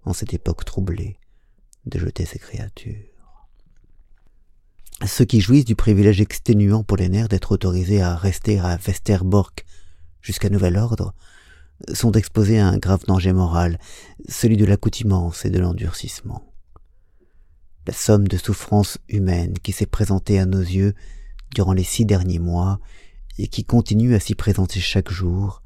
en 0.03 0.13
cette 0.13 0.33
époque 0.33 0.65
troublée, 0.65 1.17
de 1.85 1.97
jeter 1.97 2.25
ses 2.25 2.39
créatures? 2.39 3.12
Ceux 5.05 5.25
qui 5.25 5.41
jouissent 5.41 5.65
du 5.65 5.75
privilège 5.75 6.21
exténuant 6.21 6.83
pour 6.83 6.97
les 6.97 7.09
nerfs 7.09 7.27
d'être 7.27 7.51
autorisés 7.51 8.01
à 8.01 8.15
rester 8.15 8.59
à 8.59 8.77
Westerbork 8.77 9.65
jusqu'à 10.21 10.49
nouvel 10.49 10.77
ordre 10.77 11.13
sont 11.93 12.13
exposés 12.13 12.59
à 12.59 12.67
un 12.67 12.77
grave 12.77 13.03
danger 13.05 13.33
moral, 13.33 13.79
celui 14.29 14.55
de 14.55 14.65
l'accoutumance 14.65 15.43
et 15.43 15.49
de 15.49 15.59
l'endurcissement. 15.59 16.53
La 17.85 17.93
somme 17.93 18.29
de 18.29 18.37
souffrances 18.37 18.97
humaines 19.09 19.59
qui 19.61 19.73
s'est 19.73 19.85
présentée 19.85 20.39
à 20.39 20.45
nos 20.45 20.61
yeux 20.61 20.93
durant 21.53 21.73
les 21.73 21.83
six 21.83 22.05
derniers 22.05 22.39
mois 22.39 22.79
et 23.37 23.47
qui 23.47 23.65
continue 23.65 24.15
à 24.15 24.21
s'y 24.21 24.35
présenter 24.35 24.79
chaque 24.79 25.11
jour, 25.11 25.63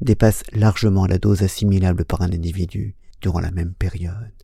dépasse 0.00 0.44
largement 0.52 1.06
la 1.06 1.18
dose 1.18 1.42
assimilable 1.42 2.06
par 2.06 2.22
un 2.22 2.32
individu 2.32 2.96
durant 3.20 3.40
la 3.40 3.50
même 3.50 3.74
période. 3.74 4.41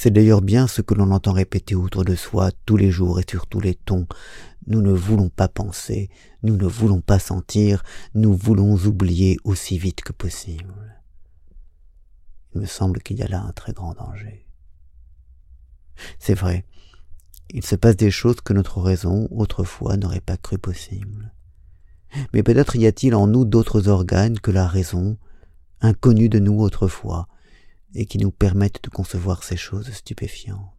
C'est 0.00 0.12
d'ailleurs 0.12 0.42
bien 0.42 0.68
ce 0.68 0.80
que 0.80 0.94
l'on 0.94 1.10
entend 1.10 1.32
répéter 1.32 1.74
autour 1.74 2.04
de 2.04 2.14
soi 2.14 2.52
tous 2.66 2.76
les 2.76 2.92
jours 2.92 3.18
et 3.18 3.24
sur 3.28 3.48
tous 3.48 3.58
les 3.58 3.74
tons. 3.74 4.06
Nous 4.68 4.80
ne 4.80 4.92
voulons 4.92 5.28
pas 5.28 5.48
penser, 5.48 6.08
nous 6.44 6.56
ne 6.56 6.68
voulons 6.68 7.00
pas 7.00 7.18
sentir, 7.18 7.82
nous 8.14 8.32
voulons 8.32 8.76
oublier 8.76 9.38
aussi 9.42 9.76
vite 9.76 10.02
que 10.02 10.12
possible. 10.12 11.02
Il 12.54 12.60
me 12.60 12.66
semble 12.66 13.02
qu'il 13.02 13.18
y 13.18 13.24
a 13.24 13.26
là 13.26 13.42
un 13.42 13.50
très 13.50 13.72
grand 13.72 13.92
danger. 13.94 14.46
C'est 16.20 16.34
vrai, 16.34 16.64
il 17.50 17.66
se 17.66 17.74
passe 17.74 17.96
des 17.96 18.12
choses 18.12 18.40
que 18.40 18.52
notre 18.52 18.80
raison, 18.80 19.26
autrefois, 19.32 19.96
n'aurait 19.96 20.20
pas 20.20 20.36
cru 20.36 20.58
possibles. 20.58 21.34
Mais 22.32 22.44
peut-être 22.44 22.76
y 22.76 22.86
a-t-il 22.86 23.16
en 23.16 23.26
nous 23.26 23.44
d'autres 23.44 23.88
organes 23.88 24.38
que 24.38 24.52
la 24.52 24.68
raison, 24.68 25.18
inconnus 25.80 26.30
de 26.30 26.38
nous 26.38 26.60
autrefois, 26.60 27.26
et 27.94 28.06
qui 28.06 28.18
nous 28.18 28.30
permettent 28.30 28.82
de 28.82 28.90
concevoir 28.90 29.42
ces 29.42 29.56
choses 29.56 29.90
stupéfiantes. 29.90 30.74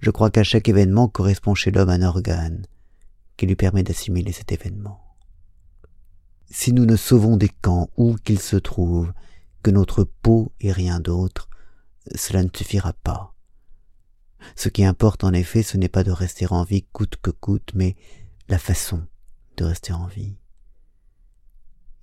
Je 0.00 0.10
crois 0.10 0.30
qu'à 0.30 0.42
chaque 0.42 0.68
événement 0.68 1.08
correspond 1.08 1.54
chez 1.54 1.70
l'homme 1.70 1.90
un 1.90 2.02
organe 2.02 2.66
qui 3.36 3.46
lui 3.46 3.56
permet 3.56 3.82
d'assimiler 3.82 4.32
cet 4.32 4.52
événement. 4.52 5.00
Si 6.50 6.72
nous 6.72 6.86
ne 6.86 6.96
sauvons 6.96 7.36
des 7.36 7.48
camps 7.48 7.90
où 7.96 8.16
qu'ils 8.16 8.40
se 8.40 8.56
trouvent 8.56 9.12
que 9.62 9.70
notre 9.70 10.04
peau 10.04 10.52
et 10.60 10.72
rien 10.72 11.00
d'autre, 11.00 11.48
cela 12.14 12.42
ne 12.42 12.48
suffira 12.54 12.92
pas. 12.92 13.34
Ce 14.54 14.68
qui 14.68 14.84
importe 14.84 15.24
en 15.24 15.32
effet, 15.32 15.62
ce 15.62 15.76
n'est 15.76 15.88
pas 15.88 16.04
de 16.04 16.12
rester 16.12 16.46
en 16.50 16.62
vie 16.62 16.84
coûte 16.92 17.16
que 17.20 17.30
coûte, 17.30 17.72
mais 17.74 17.96
la 18.48 18.58
façon 18.58 19.04
de 19.56 19.64
rester 19.64 19.92
en 19.92 20.06
vie. 20.06 20.36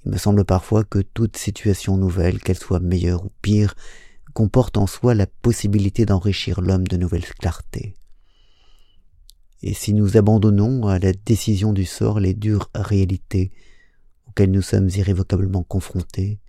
Il 0.05 0.11
me 0.11 0.17
semble 0.17 0.43
parfois 0.45 0.83
que 0.83 0.99
toute 0.99 1.37
situation 1.37 1.97
nouvelle, 1.97 2.39
qu'elle 2.39 2.57
soit 2.57 2.79
meilleure 2.79 3.25
ou 3.25 3.31
pire, 3.41 3.75
comporte 4.33 4.77
en 4.77 4.87
soi 4.87 5.13
la 5.13 5.27
possibilité 5.27 6.05
d'enrichir 6.05 6.61
l'homme 6.61 6.87
de 6.87 6.97
nouvelles 6.97 7.27
clartés. 7.39 7.95
Et 9.61 9.73
si 9.73 9.93
nous 9.93 10.17
abandonnons 10.17 10.87
à 10.87 10.99
la 10.99 11.13
décision 11.13 11.71
du 11.71 11.85
sort 11.85 12.19
les 12.19 12.33
dures 12.33 12.69
réalités 12.75 13.51
auxquelles 14.27 14.51
nous 14.51 14.61
sommes 14.61 14.89
irrévocablement 14.89 15.63
confrontés, 15.63 16.39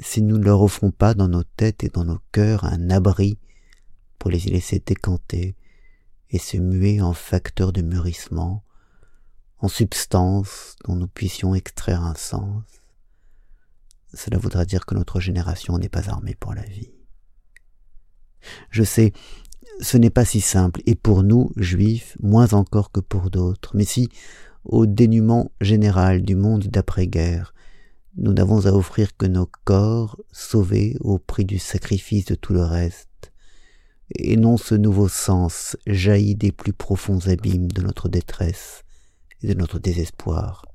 si 0.00 0.20
nous 0.22 0.38
ne 0.38 0.44
leur 0.44 0.60
offrons 0.60 0.90
pas 0.90 1.14
dans 1.14 1.28
nos 1.28 1.44
têtes 1.44 1.84
et 1.84 1.88
dans 1.88 2.04
nos 2.04 2.18
cœurs 2.32 2.64
un 2.64 2.90
abri 2.90 3.38
pour 4.18 4.30
les 4.30 4.46
y 4.46 4.50
laisser 4.50 4.82
décanter 4.84 5.56
et 6.30 6.38
se 6.38 6.58
muer 6.58 7.00
en 7.00 7.12
facteurs 7.12 7.72
de 7.72 7.82
mûrissement, 7.82 8.64
en 9.60 9.68
substance 9.68 10.76
dont 10.86 10.96
nous 10.96 11.08
puissions 11.08 11.54
extraire 11.54 12.02
un 12.02 12.14
sens, 12.14 12.62
cela 14.14 14.38
voudra 14.38 14.64
dire 14.64 14.86
que 14.86 14.94
notre 14.94 15.20
génération 15.20 15.78
n'est 15.78 15.88
pas 15.88 16.08
armée 16.08 16.34
pour 16.34 16.54
la 16.54 16.62
vie. 16.62 16.90
Je 18.70 18.82
sais, 18.82 19.12
ce 19.80 19.98
n'est 19.98 20.10
pas 20.10 20.24
si 20.24 20.40
simple, 20.40 20.80
et 20.86 20.94
pour 20.94 21.22
nous, 21.22 21.52
juifs, 21.56 22.16
moins 22.20 22.52
encore 22.54 22.90
que 22.90 23.00
pour 23.00 23.30
d'autres, 23.30 23.76
mais 23.76 23.84
si, 23.84 24.08
au 24.64 24.86
dénuement 24.86 25.52
général 25.60 26.22
du 26.22 26.34
monde 26.34 26.64
d'après-guerre, 26.64 27.54
nous 28.16 28.32
n'avons 28.32 28.66
à 28.66 28.72
offrir 28.72 29.16
que 29.16 29.26
nos 29.26 29.48
corps 29.64 30.18
sauvés 30.32 30.96
au 31.00 31.18
prix 31.18 31.44
du 31.44 31.58
sacrifice 31.58 32.24
de 32.24 32.34
tout 32.34 32.54
le 32.54 32.64
reste, 32.64 33.32
et 34.16 34.36
non 34.36 34.56
ce 34.56 34.74
nouveau 34.74 35.06
sens 35.06 35.76
jailli 35.86 36.34
des 36.34 36.50
plus 36.50 36.72
profonds 36.72 37.28
abîmes 37.28 37.70
de 37.70 37.82
notre 37.82 38.08
détresse 38.08 38.84
de 39.42 39.54
notre 39.54 39.78
désespoir. 39.78 40.66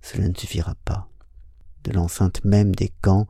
Cela 0.00 0.28
ne 0.28 0.34
suffira 0.34 0.74
pas. 0.84 1.08
De 1.84 1.92
l'enceinte 1.92 2.44
même 2.44 2.74
des 2.74 2.92
camps, 3.02 3.26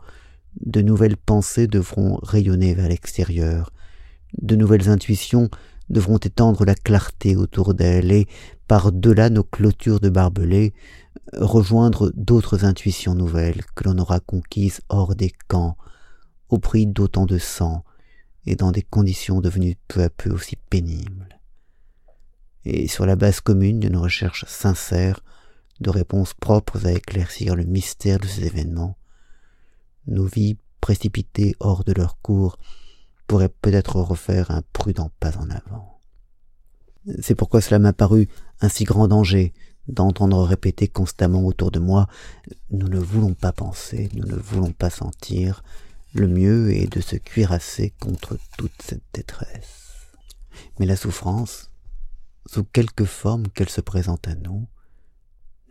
de 0.60 0.82
nouvelles 0.82 1.16
pensées 1.16 1.66
devront 1.66 2.18
rayonner 2.22 2.74
vers 2.74 2.88
l'extérieur, 2.88 3.72
de 4.40 4.56
nouvelles 4.56 4.88
intuitions 4.88 5.48
devront 5.90 6.18
étendre 6.18 6.64
la 6.64 6.74
clarté 6.74 7.36
autour 7.36 7.74
d'elles 7.74 8.12
et, 8.12 8.26
par-delà 8.66 9.28
nos 9.30 9.44
clôtures 9.44 10.00
de 10.00 10.08
barbelés, 10.08 10.72
rejoindre 11.34 12.10
d'autres 12.14 12.64
intuitions 12.64 13.14
nouvelles 13.14 13.62
que 13.74 13.84
l'on 13.84 13.98
aura 13.98 14.20
conquises 14.20 14.80
hors 14.88 15.14
des 15.14 15.32
camps, 15.48 15.76
au 16.48 16.58
prix 16.58 16.86
d'autant 16.86 17.26
de 17.26 17.38
sang 17.38 17.84
et 18.46 18.56
dans 18.56 18.72
des 18.72 18.82
conditions 18.82 19.40
devenues 19.40 19.76
peu 19.88 20.02
à 20.02 20.10
peu 20.10 20.30
aussi 20.30 20.56
pénibles. 20.56 21.33
Et 22.64 22.88
sur 22.88 23.06
la 23.06 23.16
base 23.16 23.40
commune 23.40 23.80
d'une 23.80 23.96
recherche 23.96 24.44
sincère 24.46 25.20
de 25.80 25.90
réponses 25.90 26.34
propres 26.34 26.86
à 26.86 26.92
éclaircir 26.92 27.56
le 27.56 27.64
mystère 27.64 28.18
de 28.18 28.26
ces 28.26 28.44
événements, 28.44 28.96
nos 30.06 30.26
vies 30.26 30.56
précipitées 30.80 31.56
hors 31.60 31.84
de 31.84 31.92
leur 31.92 32.20
cours 32.20 32.58
pourraient 33.26 33.48
peut-être 33.48 33.96
refaire 33.96 34.50
un 34.50 34.62
prudent 34.72 35.10
pas 35.20 35.36
en 35.38 35.48
avant. 35.50 36.00
C'est 37.20 37.34
pourquoi 37.34 37.60
cela 37.60 37.78
m'a 37.78 37.92
paru 37.92 38.28
un 38.60 38.68
si 38.68 38.84
grand 38.84 39.08
danger 39.08 39.52
d'entendre 39.88 40.42
répéter 40.42 40.88
constamment 40.88 41.44
autour 41.44 41.70
de 41.70 41.78
moi 41.78 42.06
Nous 42.70 42.88
ne 42.88 42.98
voulons 42.98 43.34
pas 43.34 43.52
penser, 43.52 44.08
nous 44.14 44.26
ne 44.26 44.36
voulons 44.36 44.72
pas 44.72 44.90
sentir, 44.90 45.62
le 46.14 46.28
mieux 46.28 46.72
est 46.72 46.90
de 46.90 47.00
se 47.00 47.16
cuirasser 47.16 47.92
contre 48.00 48.38
toute 48.56 48.80
cette 48.82 49.02
détresse. 49.12 49.80
Mais 50.78 50.86
la 50.86 50.96
souffrance, 50.96 51.70
sous 52.46 52.64
quelque 52.64 53.04
forme 53.04 53.48
qu'elle 53.48 53.68
se 53.68 53.80
présente 53.80 54.28
à 54.28 54.34
nous, 54.34 54.68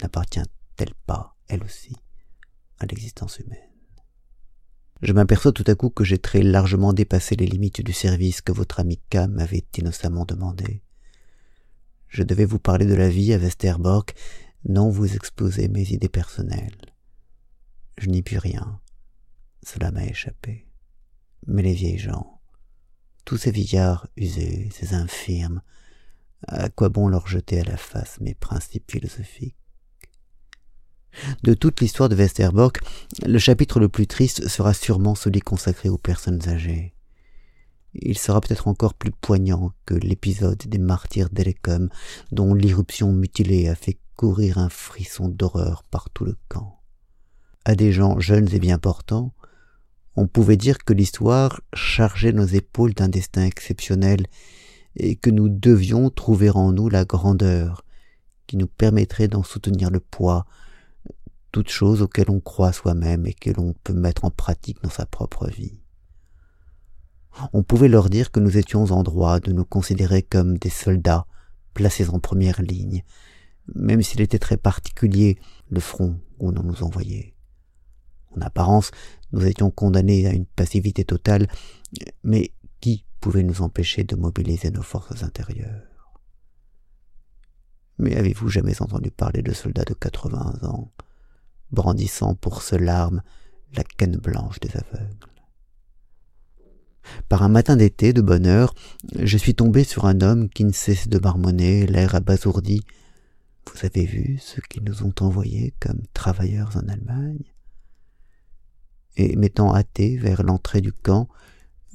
n'appartient-elle 0.01 0.93
pas, 1.05 1.35
elle 1.47 1.63
aussi, 1.63 1.95
à 2.79 2.85
l'existence 2.85 3.39
humaine? 3.39 3.59
Je 5.01 5.11
m'aperçois 5.11 5.51
tout 5.51 5.65
à 5.67 5.75
coup 5.75 5.89
que 5.89 6.05
j'ai 6.05 6.17
très 6.17 6.43
largement 6.43 6.93
dépassé 6.93 7.35
les 7.35 7.45
limites 7.45 7.81
du 7.81 7.91
service 7.91 8.41
que 8.41 8.53
votre 8.53 8.79
ami 8.79 9.01
K 9.09 9.27
m'avait 9.27 9.65
innocemment 9.77 10.25
demandé. 10.25 10.81
Je 12.07 12.23
devais 12.23 12.45
vous 12.45 12.59
parler 12.59 12.85
de 12.85 12.93
la 12.93 13.09
vie 13.09 13.33
à 13.33 13.37
Westerbork, 13.37 14.15
non 14.65 14.89
vous 14.89 15.13
exposer 15.13 15.67
mes 15.67 15.91
idées 15.91 16.09
personnelles. 16.09 16.77
Je 17.97 18.09
n'y 18.09 18.21
puis 18.21 18.37
rien. 18.37 18.79
Cela 19.61 19.91
m'a 19.91 20.05
échappé. 20.05 20.67
Mais 21.47 21.63
les 21.63 21.73
vieilles 21.73 21.97
gens, 21.97 22.39
tous 23.25 23.37
ces 23.37 23.51
vieillards 23.51 24.07
usés, 24.15 24.69
ces 24.71 24.93
infirmes, 24.93 25.61
à 26.47 26.69
quoi 26.69 26.89
bon 26.89 27.07
leur 27.07 27.27
jeter 27.27 27.59
à 27.59 27.63
la 27.63 27.77
face 27.77 28.19
mes 28.21 28.33
principes 28.33 28.91
philosophiques? 28.91 29.55
De 31.43 31.53
toute 31.53 31.81
l'histoire 31.81 32.09
de 32.09 32.15
Westerbork, 32.15 32.79
le 33.25 33.37
chapitre 33.37 33.79
le 33.79 33.89
plus 33.89 34.07
triste 34.07 34.47
sera 34.47 34.73
sûrement 34.73 35.15
celui 35.15 35.41
consacré 35.41 35.89
aux 35.89 35.97
personnes 35.97 36.47
âgées. 36.47 36.93
Il 37.93 38.17
sera 38.17 38.41
peut-être 38.41 38.67
encore 38.67 38.95
plus 38.95 39.11
poignant 39.11 39.71
que 39.85 39.93
l'épisode 39.93 40.57
des 40.57 40.79
martyrs 40.79 41.29
d'Elecum, 41.29 41.89
dont 42.31 42.55
l'irruption 42.55 43.13
mutilée 43.13 43.69
a 43.69 43.75
fait 43.75 43.99
courir 44.15 44.57
un 44.57 44.69
frisson 44.69 45.27
d'horreur 45.29 45.83
par 45.83 46.09
tout 46.09 46.25
le 46.25 46.35
camp. 46.47 46.79
À 47.65 47.75
des 47.75 47.91
gens 47.91 48.19
jeunes 48.19 48.51
et 48.51 48.59
bien 48.59 48.79
portants, 48.79 49.33
on 50.15 50.27
pouvait 50.27 50.57
dire 50.57 50.79
que 50.79 50.93
l'histoire 50.93 51.61
chargeait 51.73 52.33
nos 52.33 52.45
épaules 52.45 52.93
d'un 52.93 53.09
destin 53.09 53.45
exceptionnel 53.45 54.25
et 54.95 55.15
que 55.15 55.29
nous 55.29 55.49
devions 55.49 56.09
trouver 56.09 56.49
en 56.49 56.71
nous 56.71 56.89
la 56.89 57.05
grandeur 57.05 57.83
qui 58.47 58.57
nous 58.57 58.67
permettrait 58.67 59.27
d'en 59.27 59.43
soutenir 59.43 59.89
le 59.89 59.99
poids 59.99 60.45
toutes 61.51 61.69
choses 61.69 62.01
auxquelles 62.01 62.31
on 62.31 62.39
croit 62.39 62.73
soi-même 62.73 63.25
et 63.27 63.33
que 63.33 63.51
l'on 63.51 63.73
peut 63.83 63.93
mettre 63.93 64.25
en 64.25 64.31
pratique 64.31 64.81
dans 64.83 64.89
sa 64.89 65.05
propre 65.05 65.47
vie. 65.47 65.79
On 67.53 67.63
pouvait 67.63 67.87
leur 67.87 68.09
dire 68.09 68.31
que 68.31 68.39
nous 68.39 68.57
étions 68.57 68.83
en 68.85 69.03
droit 69.03 69.39
de 69.39 69.51
nous 69.51 69.65
considérer 69.65 70.23
comme 70.23 70.57
des 70.57 70.69
soldats 70.69 71.25
placés 71.73 72.09
en 72.09 72.19
première 72.19 72.61
ligne, 72.61 73.03
même 73.75 74.01
s'il 74.01 74.21
était 74.21 74.39
très 74.39 74.57
particulier 74.57 75.37
le 75.69 75.79
front 75.79 76.19
où 76.39 76.51
l'on 76.51 76.63
nous 76.63 76.83
envoyait. 76.83 77.33
En 78.35 78.41
apparence, 78.41 78.91
nous 79.31 79.45
étions 79.45 79.71
condamnés 79.71 80.27
à 80.27 80.33
une 80.33 80.45
passivité 80.45 81.05
totale, 81.05 81.47
mais 82.23 82.51
qui 82.81 83.05
pouvait 83.23 83.43
nous 83.43 83.61
empêcher 83.61 84.03
de 84.03 84.17
mobiliser 84.17 84.69
nos 84.69 84.81
forces 84.81 85.23
intérieures 85.23 86.19
Mais 87.97 88.17
avez-vous 88.17 88.49
jamais 88.49 88.81
entendu 88.81 89.11
parler 89.11 89.41
de 89.41 89.53
soldats 89.53 89.85
de 89.85 89.93
quatre-vingts 89.93 90.59
ans 90.63 90.91
brandissant 91.71 92.35
pour 92.35 92.61
seule 92.61 92.89
arme 92.89 93.21
la 93.75 93.85
canne 93.85 94.17
blanche 94.17 94.59
des 94.59 94.71
aveugles? 94.75 95.31
Par 97.29 97.43
un 97.43 97.47
matin 97.47 97.77
d'été 97.77 98.11
de 98.11 98.21
bonne 98.21 98.45
heure, 98.45 98.75
je 99.17 99.37
suis 99.37 99.55
tombé 99.55 99.85
sur 99.85 100.05
un 100.05 100.19
homme 100.19 100.49
qui 100.49 100.65
ne 100.65 100.73
cesse 100.73 101.07
de 101.07 101.17
marmonner, 101.17 101.87
l'air 101.87 102.15
abasourdi. 102.15 102.81
Vous 103.67 103.85
avez 103.85 104.05
vu 104.05 104.37
ce 104.41 104.59
qu'ils 104.59 104.83
nous 104.83 105.03
ont 105.03 105.15
envoyés 105.21 105.73
comme 105.79 106.01
travailleurs 106.13 106.75
en 106.75 106.89
Allemagne? 106.89 107.45
Et 109.15 109.37
m'étant 109.37 109.73
hâté 109.73 110.17
vers 110.17 110.43
l'entrée 110.43 110.81
du 110.81 110.91
camp, 110.91 111.29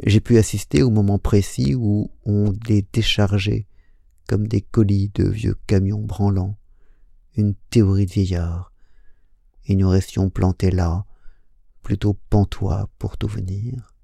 j'ai 0.04 0.20
pu 0.20 0.38
assister 0.38 0.82
au 0.82 0.90
moment 0.90 1.18
précis 1.18 1.74
où 1.74 2.10
on 2.24 2.52
les 2.68 2.86
déchargeait 2.92 3.66
comme 4.28 4.46
des 4.46 4.60
colis 4.60 5.10
de 5.14 5.24
vieux 5.24 5.56
camions 5.66 6.02
branlants, 6.02 6.56
une 7.36 7.54
théorie 7.70 8.06
de 8.06 8.12
vieillard, 8.12 8.72
et 9.66 9.74
nous 9.74 9.88
restions 9.88 10.28
plantés 10.28 10.70
là, 10.70 11.06
plutôt 11.82 12.18
pantois 12.28 12.90
pour 12.98 13.16
tout 13.16 13.26
venir. 13.26 13.94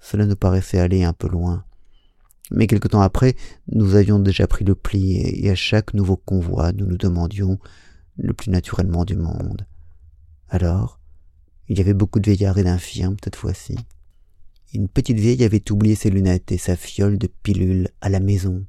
Cela 0.00 0.26
nous 0.26 0.36
paraissait 0.36 0.78
aller 0.78 1.04
un 1.04 1.12
peu 1.12 1.28
loin. 1.28 1.64
Mais 2.50 2.66
quelque 2.66 2.88
temps 2.88 3.02
après, 3.02 3.36
nous 3.70 3.94
avions 3.94 4.18
déjà 4.18 4.46
pris 4.46 4.64
le 4.64 4.74
pli, 4.74 5.18
et 5.18 5.50
à 5.50 5.54
chaque 5.54 5.92
nouveau 5.92 6.16
convoi, 6.16 6.72
nous 6.72 6.86
nous 6.86 6.96
demandions 6.96 7.58
le 8.16 8.32
plus 8.32 8.50
naturellement 8.50 9.04
du 9.04 9.16
monde. 9.16 9.66
Alors, 10.48 10.98
il 11.68 11.76
y 11.76 11.82
avait 11.82 11.94
beaucoup 11.94 12.20
de 12.20 12.30
vieillards 12.30 12.56
et 12.56 12.64
d'infirmes 12.64 13.16
cette 13.22 13.36
fois-ci. 13.36 13.76
Une 14.74 14.88
petite 14.88 15.18
vieille 15.18 15.44
avait 15.44 15.72
oublié 15.72 15.94
ses 15.94 16.10
lunettes 16.10 16.52
et 16.52 16.58
sa 16.58 16.76
fiole 16.76 17.16
de 17.16 17.26
pilules 17.26 17.88
à 18.02 18.10
la 18.10 18.20
maison, 18.20 18.66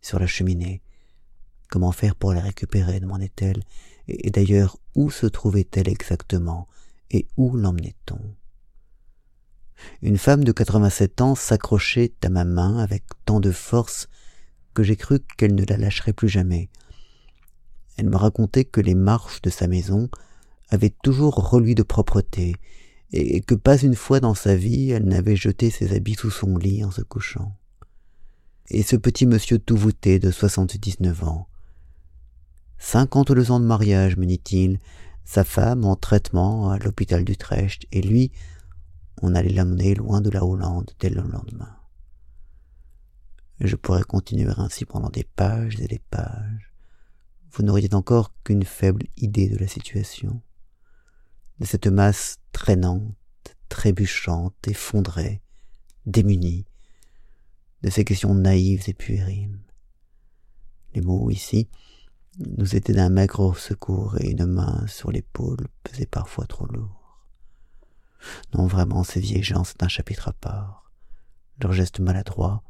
sur 0.00 0.20
la 0.20 0.28
cheminée. 0.28 0.80
Comment 1.68 1.90
faire 1.90 2.14
pour 2.14 2.32
les 2.32 2.40
récupérer? 2.40 3.00
demandait-elle, 3.00 3.64
et 4.06 4.30
d'ailleurs 4.30 4.78
où 4.94 5.10
se 5.10 5.26
trouvait-elle 5.26 5.88
exactement? 5.88 6.68
Et 7.10 7.26
où 7.36 7.56
l'emmenait-on? 7.56 8.20
Une 10.02 10.18
femme 10.18 10.44
de 10.44 10.52
quatre-vingt-sept 10.52 11.20
ans 11.20 11.34
s'accrochait 11.34 12.12
à 12.22 12.28
ma 12.28 12.44
main 12.44 12.78
avec 12.78 13.04
tant 13.24 13.40
de 13.40 13.50
force 13.50 14.08
que 14.72 14.82
j'ai 14.82 14.96
cru 14.96 15.18
qu'elle 15.36 15.54
ne 15.54 15.64
la 15.64 15.76
lâcherait 15.76 16.12
plus 16.12 16.28
jamais. 16.28 16.68
Elle 17.96 18.08
me 18.08 18.16
racontait 18.16 18.64
que 18.64 18.80
les 18.80 18.94
marches 18.94 19.42
de 19.42 19.50
sa 19.50 19.66
maison 19.66 20.08
avaient 20.68 20.94
toujours 21.02 21.34
reluit 21.34 21.74
de 21.74 21.82
propreté, 21.82 22.54
et 23.12 23.40
que 23.40 23.54
pas 23.54 23.78
une 23.78 23.94
fois 23.94 24.20
dans 24.20 24.34
sa 24.34 24.54
vie 24.54 24.90
elle 24.90 25.06
n'avait 25.06 25.36
jeté 25.36 25.70
ses 25.70 25.94
habits 25.94 26.14
sous 26.14 26.30
son 26.30 26.56
lit 26.56 26.84
en 26.84 26.90
se 26.90 27.02
couchant. 27.02 27.56
Et 28.70 28.82
ce 28.82 28.96
petit 28.96 29.26
monsieur 29.26 29.58
tout 29.58 29.76
voûté 29.76 30.18
de 30.18 30.30
soixante-dix-neuf 30.30 31.22
ans, 31.24 31.48
Cinquante-deux 32.78 33.50
ans 33.50 33.58
de 33.58 33.66
mariage, 33.66 34.16
me 34.16 34.24
dit-il, 34.24 34.78
sa 35.24 35.44
femme 35.44 35.84
en 35.84 35.96
traitement 35.96 36.70
à 36.70 36.78
l'hôpital 36.78 37.24
d'Utrecht, 37.24 37.86
et 37.90 38.00
lui, 38.00 38.30
on 39.20 39.34
allait 39.34 39.52
l'amener 39.52 39.94
loin 39.94 40.20
de 40.20 40.30
la 40.30 40.44
Hollande 40.44 40.92
dès 41.00 41.10
le 41.10 41.22
lendemain. 41.22 41.76
Je 43.60 43.74
pourrais 43.74 44.04
continuer 44.04 44.52
ainsi 44.56 44.84
pendant 44.84 45.10
des 45.10 45.24
pages 45.24 45.80
et 45.80 45.88
des 45.88 45.98
pages. 45.98 46.72
Vous 47.50 47.64
n'auriez 47.64 47.92
encore 47.94 48.32
qu'une 48.44 48.64
faible 48.64 49.06
idée 49.16 49.48
de 49.48 49.56
la 49.56 49.66
situation, 49.66 50.40
de 51.58 51.64
cette 51.64 51.88
masse 51.88 52.38
traînante, 52.58 53.14
trébuchante, 53.68 54.66
effondrée, 54.66 55.40
démunie, 56.06 56.64
de 57.84 57.88
ces 57.88 58.04
questions 58.04 58.34
naïves 58.34 58.82
et 58.88 58.94
puériles. 58.94 59.60
Les 60.92 61.00
mots 61.00 61.30
ici, 61.30 61.68
nous 62.40 62.74
étaient 62.74 62.94
d'un 62.94 63.10
maigre 63.10 63.56
secours 63.56 64.20
et 64.20 64.30
une 64.32 64.44
main 64.46 64.84
sur 64.88 65.12
l'épaule 65.12 65.68
pesait 65.84 66.06
parfois 66.06 66.46
trop 66.46 66.66
lourd. 66.66 67.20
Non, 68.54 68.66
vraiment, 68.66 69.04
ces 69.04 69.20
vieilles 69.20 69.44
gens, 69.44 69.62
c'est 69.62 69.84
un 69.84 69.88
chapitre 69.88 70.26
à 70.26 70.32
part. 70.32 70.90
Leurs 71.62 71.74
gestes 71.74 72.00
maladroits, 72.00 72.64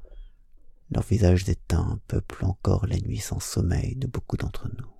leurs 0.90 1.04
visages 1.04 1.48
éteints 1.48 1.98
peuplent 2.08 2.44
encore 2.44 2.86
la 2.86 2.98
nuit 2.98 3.20
sans 3.20 3.40
sommeil 3.40 3.96
de 3.96 4.06
beaucoup 4.06 4.36
d'entre 4.36 4.68
nous. 4.68 4.97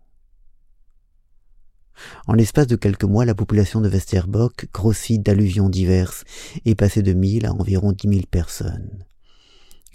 En 2.26 2.34
l'espace 2.34 2.66
de 2.66 2.76
quelques 2.76 3.04
mois, 3.04 3.24
la 3.24 3.34
population 3.34 3.80
de 3.80 3.88
Westerbock 3.88 4.66
grossit 4.72 5.22
d'alluvions 5.22 5.68
diverses 5.68 6.24
et 6.64 6.74
passait 6.74 7.02
de 7.02 7.12
mille 7.12 7.46
à 7.46 7.52
environ 7.52 7.92
dix 7.92 8.08
mille 8.08 8.26
personnes. 8.26 9.04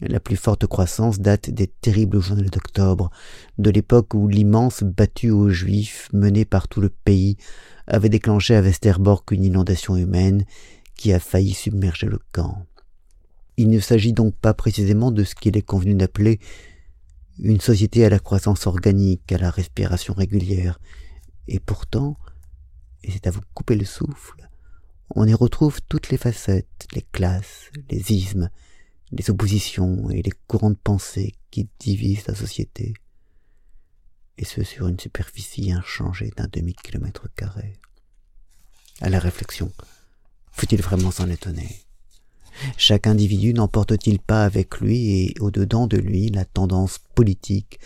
La 0.01 0.19
plus 0.19 0.35
forte 0.35 0.65
croissance 0.65 1.19
date 1.19 1.49
des 1.49 1.67
terribles 1.67 2.19
journées 2.19 2.49
d'octobre, 2.49 3.09
de 3.57 3.69
l'époque 3.69 4.13
où 4.13 4.27
l'immense 4.27 4.83
battue 4.83 5.29
aux 5.29 5.49
Juifs 5.49 6.09
menée 6.11 6.45
par 6.45 6.67
tout 6.67 6.81
le 6.81 6.89
pays 6.89 7.37
avait 7.87 8.09
déclenché 8.09 8.55
à 8.55 8.61
Westerbork 8.61 9.31
une 9.31 9.45
inondation 9.45 9.95
humaine 9.95 10.45
qui 10.95 11.13
a 11.13 11.19
failli 11.19 11.53
submerger 11.53 12.07
le 12.07 12.19
camp. 12.31 12.65
Il 13.55 13.69
ne 13.69 13.79
s'agit 13.79 14.13
donc 14.13 14.35
pas 14.35 14.53
précisément 14.53 15.11
de 15.11 15.23
ce 15.23 15.35
qu'il 15.35 15.55
est 15.57 15.61
convenu 15.61 15.93
d'appeler 15.93 16.39
une 17.39 17.61
société 17.61 18.03
à 18.05 18.09
la 18.09 18.19
croissance 18.19 18.67
organique, 18.67 19.31
à 19.31 19.37
la 19.37 19.51
respiration 19.51 20.13
régulière, 20.13 20.79
et 21.47 21.59
pourtant, 21.59 22.17
et 23.03 23.11
c'est 23.11 23.27
à 23.27 23.31
vous 23.31 23.41
couper 23.53 23.75
le 23.75 23.85
souffle, 23.85 24.49
on 25.15 25.27
y 25.27 25.33
retrouve 25.33 25.81
toutes 25.89 26.09
les 26.09 26.17
facettes, 26.17 26.87
les 26.93 27.01
classes, 27.01 27.69
les 27.89 28.11
ismes, 28.13 28.49
les 29.11 29.29
oppositions 29.29 30.09
et 30.09 30.21
les 30.21 30.31
courants 30.47 30.71
de 30.71 30.75
pensée 30.75 31.35
qui 31.51 31.69
divisent 31.79 32.27
la 32.27 32.35
société, 32.35 32.93
et 34.37 34.45
ce 34.45 34.63
sur 34.63 34.87
une 34.87 34.99
superficie 34.99 35.71
inchangée 35.71 36.31
d'un 36.35 36.47
demi-kilomètre 36.51 37.27
carré. 37.35 37.73
À 39.01 39.09
la 39.09 39.19
réflexion, 39.19 39.71
faut-il 40.51 40.81
vraiment 40.81 41.11
s'en 41.11 41.29
étonner? 41.29 41.83
Chaque 42.77 43.07
individu 43.07 43.53
n'emporte-t-il 43.53 44.19
pas 44.19 44.45
avec 44.45 44.79
lui 44.79 45.09
et 45.09 45.35
au-dedans 45.39 45.87
de 45.87 45.97
lui 45.97 46.29
la 46.29 46.45
tendance 46.45 46.99
politique, 47.15 47.79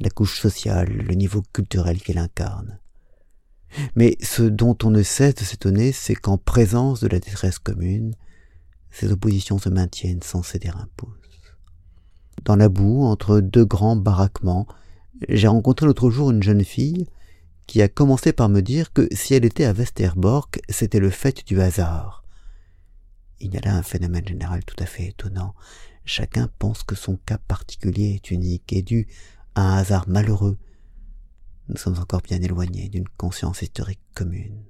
la 0.00 0.10
couche 0.10 0.40
sociale, 0.40 0.90
le 0.90 1.14
niveau 1.14 1.42
culturel 1.52 2.02
qu'il 2.02 2.18
incarne 2.18 2.78
Mais 3.94 4.16
ce 4.22 4.42
dont 4.42 4.76
on 4.84 4.90
ne 4.90 5.02
cesse 5.02 5.34
de 5.34 5.44
s'étonner, 5.44 5.92
c'est 5.92 6.14
qu'en 6.14 6.38
présence 6.38 7.00
de 7.00 7.08
la 7.08 7.18
détresse 7.18 7.58
commune, 7.58 8.14
ces 8.90 9.12
oppositions 9.12 9.58
se 9.58 9.68
maintiennent 9.68 10.22
sans 10.22 10.42
céder 10.42 10.68
un 10.68 10.88
pouce. 10.96 11.10
Dans 12.44 12.56
la 12.56 12.68
boue, 12.68 13.04
entre 13.04 13.40
deux 13.40 13.64
grands 13.64 13.96
baraquements, 13.96 14.66
j'ai 15.28 15.48
rencontré 15.48 15.86
l'autre 15.86 16.10
jour 16.10 16.30
une 16.30 16.42
jeune 16.42 16.64
fille 16.64 17.06
qui 17.66 17.82
a 17.82 17.88
commencé 17.88 18.32
par 18.32 18.48
me 18.48 18.62
dire 18.62 18.92
que 18.92 19.08
si 19.12 19.34
elle 19.34 19.44
était 19.44 19.64
à 19.64 19.72
Westerbork, 19.72 20.60
c'était 20.68 21.00
le 21.00 21.10
fait 21.10 21.44
du 21.46 21.60
hasard. 21.60 22.24
Il 23.40 23.52
y 23.52 23.58
a 23.58 23.60
là 23.60 23.74
un 23.74 23.82
phénomène 23.82 24.26
général 24.26 24.64
tout 24.64 24.76
à 24.78 24.86
fait 24.86 25.08
étonnant. 25.08 25.54
Chacun 26.04 26.48
pense 26.58 26.84
que 26.84 26.94
son 26.94 27.16
cas 27.16 27.38
particulier 27.38 28.14
est 28.14 28.30
unique 28.30 28.72
et 28.72 28.82
dû 28.82 29.08
à 29.54 29.62
un 29.62 29.78
hasard 29.78 30.08
malheureux. 30.08 30.56
Nous 31.68 31.76
sommes 31.76 31.98
encore 31.98 32.22
bien 32.22 32.40
éloignés 32.40 32.88
d'une 32.88 33.08
conscience 33.16 33.62
historique 33.62 34.00
commune. 34.14 34.62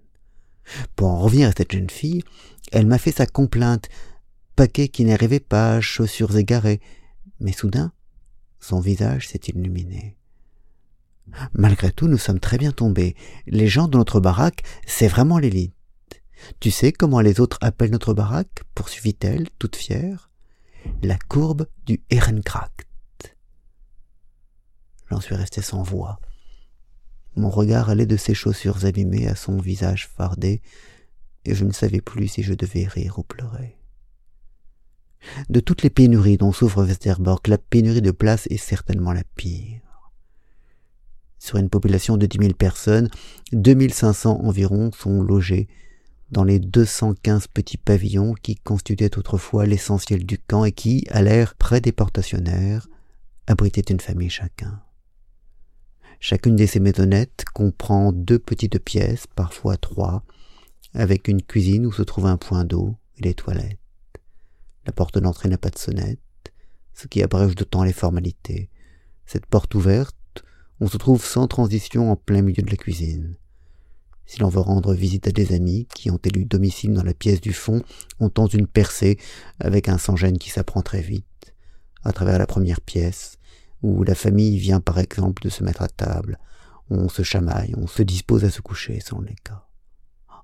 Pour 0.96 1.08
en 1.08 1.20
revenir 1.20 1.48
à 1.48 1.52
cette 1.56 1.72
jeune 1.72 1.90
fille, 1.90 2.22
elle 2.72 2.86
m'a 2.86 2.98
fait 2.98 3.12
sa 3.12 3.26
complainte 3.26 3.88
paquet 4.56 4.88
qui 4.88 5.04
n'arrivait 5.04 5.40
pas, 5.40 5.80
chaussures 5.80 6.36
égarées, 6.36 6.80
mais 7.40 7.52
soudain, 7.52 7.92
son 8.58 8.80
visage 8.80 9.28
s'est 9.28 9.40
illuminé. 9.48 10.16
Malgré 11.52 11.92
tout, 11.92 12.08
nous 12.08 12.18
sommes 12.18 12.40
très 12.40 12.56
bien 12.56 12.72
tombés. 12.72 13.14
Les 13.46 13.68
gens 13.68 13.88
de 13.88 13.96
notre 13.96 14.20
baraque, 14.20 14.62
c'est 14.86 15.08
vraiment 15.08 15.38
l'élite. 15.38 15.74
Tu 16.60 16.70
sais 16.70 16.92
comment 16.92 17.20
les 17.20 17.40
autres 17.40 17.58
appellent 17.60 17.90
notre 17.90 18.14
baraque 18.14 18.62
poursuivit-elle, 18.74 19.48
toute 19.58 19.76
fière? 19.76 20.30
La 21.02 21.18
courbe 21.18 21.66
du 21.84 22.02
Ehrenkrakt. 22.10 22.86
J'en 25.10 25.20
suis 25.20 25.34
resté 25.34 25.62
sans 25.62 25.82
voix. 25.82 26.20
Mon 27.36 27.50
regard 27.50 27.90
allait 27.90 28.06
de 28.06 28.16
ses 28.16 28.34
chaussures 28.34 28.84
abîmées 28.86 29.28
à 29.28 29.36
son 29.36 29.58
visage 29.58 30.08
fardé, 30.08 30.62
et 31.44 31.54
je 31.54 31.64
ne 31.64 31.72
savais 31.72 32.00
plus 32.00 32.28
si 32.28 32.42
je 32.42 32.54
devais 32.54 32.86
rire 32.86 33.18
ou 33.18 33.22
pleurer. 33.22 33.76
De 35.48 35.60
toutes 35.60 35.82
les 35.82 35.90
pénuries 35.90 36.38
dont 36.38 36.52
souffre 36.52 36.82
Westerbork, 36.82 37.48
la 37.48 37.58
pénurie 37.58 38.02
de 38.02 38.10
place 38.10 38.46
est 38.48 38.56
certainement 38.56 39.12
la 39.12 39.24
pire. 39.34 39.80
Sur 41.38 41.58
une 41.58 41.68
population 41.68 42.16
de 42.16 42.26
dix 42.26 42.38
mille 42.38 42.54
personnes, 42.54 43.10
deux 43.52 43.74
mille 43.74 43.92
cinq 43.92 44.14
cents 44.14 44.40
environ 44.40 44.90
sont 44.92 45.22
logés 45.22 45.68
dans 46.30 46.42
les 46.42 46.58
deux 46.58 46.84
cent 46.84 47.14
quinze 47.14 47.46
petits 47.46 47.76
pavillons 47.76 48.34
qui 48.34 48.56
constituaient 48.56 49.16
autrefois 49.16 49.66
l'essentiel 49.66 50.24
du 50.24 50.38
camp 50.38 50.64
et 50.64 50.72
qui, 50.72 51.06
à 51.10 51.22
l'air 51.22 51.54
près 51.54 51.80
des 51.80 51.92
portationnaires, 51.92 52.88
abritaient 53.46 53.92
une 53.92 54.00
famille 54.00 54.30
chacun. 54.30 54.82
Chacune 56.20 56.56
de 56.56 56.66
ces 56.66 56.80
maisonnettes 56.80 57.44
comprend 57.52 58.12
deux 58.12 58.38
petites 58.38 58.78
pièces, 58.78 59.26
parfois 59.34 59.76
trois, 59.76 60.24
avec 60.94 61.28
une 61.28 61.42
cuisine 61.42 61.86
où 61.86 61.92
se 61.92 62.02
trouve 62.02 62.26
un 62.26 62.38
point 62.38 62.64
d'eau 62.64 62.96
et 63.18 63.22
les 63.22 63.34
toilettes. 63.34 63.78
La 64.86 64.92
porte 64.92 65.18
d'entrée 65.18 65.48
n'a 65.48 65.58
pas 65.58 65.70
de 65.70 65.78
sonnette, 65.78 66.18
ce 66.94 67.06
qui 67.06 67.22
abrège 67.22 67.54
d'autant 67.54 67.84
les 67.84 67.92
formalités. 67.92 68.70
Cette 69.26 69.46
porte 69.46 69.74
ouverte, 69.74 70.16
on 70.80 70.88
se 70.88 70.96
trouve 70.96 71.24
sans 71.24 71.48
transition 71.48 72.10
en 72.10 72.16
plein 72.16 72.42
milieu 72.42 72.62
de 72.62 72.70
la 72.70 72.76
cuisine. 72.76 73.36
Si 74.24 74.40
l'on 74.40 74.48
veut 74.48 74.60
rendre 74.60 74.94
visite 74.94 75.28
à 75.28 75.32
des 75.32 75.54
amis 75.54 75.86
qui 75.94 76.10
ont 76.10 76.20
élu 76.24 76.44
domicile 76.44 76.94
dans 76.94 77.04
la 77.04 77.14
pièce 77.14 77.40
du 77.40 77.52
fond, 77.52 77.82
on 78.18 78.28
tente 78.28 78.54
une 78.54 78.66
percée 78.66 79.18
avec 79.60 79.88
un 79.88 79.98
sans-gêne 79.98 80.38
qui 80.38 80.50
s'apprend 80.50 80.82
très 80.82 81.02
vite, 81.02 81.54
à 82.02 82.12
travers 82.12 82.38
la 82.38 82.46
première 82.46 82.80
pièce, 82.80 83.38
où 83.86 84.02
la 84.02 84.16
famille 84.16 84.58
vient 84.58 84.80
par 84.80 84.98
exemple 84.98 85.42
de 85.42 85.48
se 85.48 85.62
mettre 85.62 85.82
à 85.82 85.88
table, 85.88 86.38
on 86.90 87.08
se 87.08 87.22
chamaille, 87.22 87.72
on 87.76 87.86
se 87.86 88.02
dispose 88.02 88.44
à 88.44 88.50
se 88.50 88.60
coucher 88.60 89.00
sans 89.00 89.20
les 89.20 89.36
cas. 89.44 89.64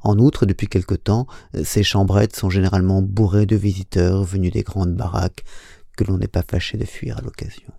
En 0.02 0.18
outre, 0.18 0.46
depuis 0.46 0.68
quelque 0.68 0.94
temps, 0.94 1.26
ces 1.64 1.82
chambrettes 1.82 2.36
sont 2.36 2.50
généralement 2.50 3.02
bourrées 3.02 3.46
de 3.46 3.56
visiteurs 3.56 4.22
venus 4.22 4.52
des 4.52 4.62
grandes 4.62 4.94
baraques 4.94 5.44
que 5.96 6.04
l'on 6.04 6.18
n'est 6.18 6.28
pas 6.28 6.44
fâché 6.48 6.78
de 6.78 6.84
fuir 6.84 7.18
à 7.18 7.20
l'occasion. 7.20 7.72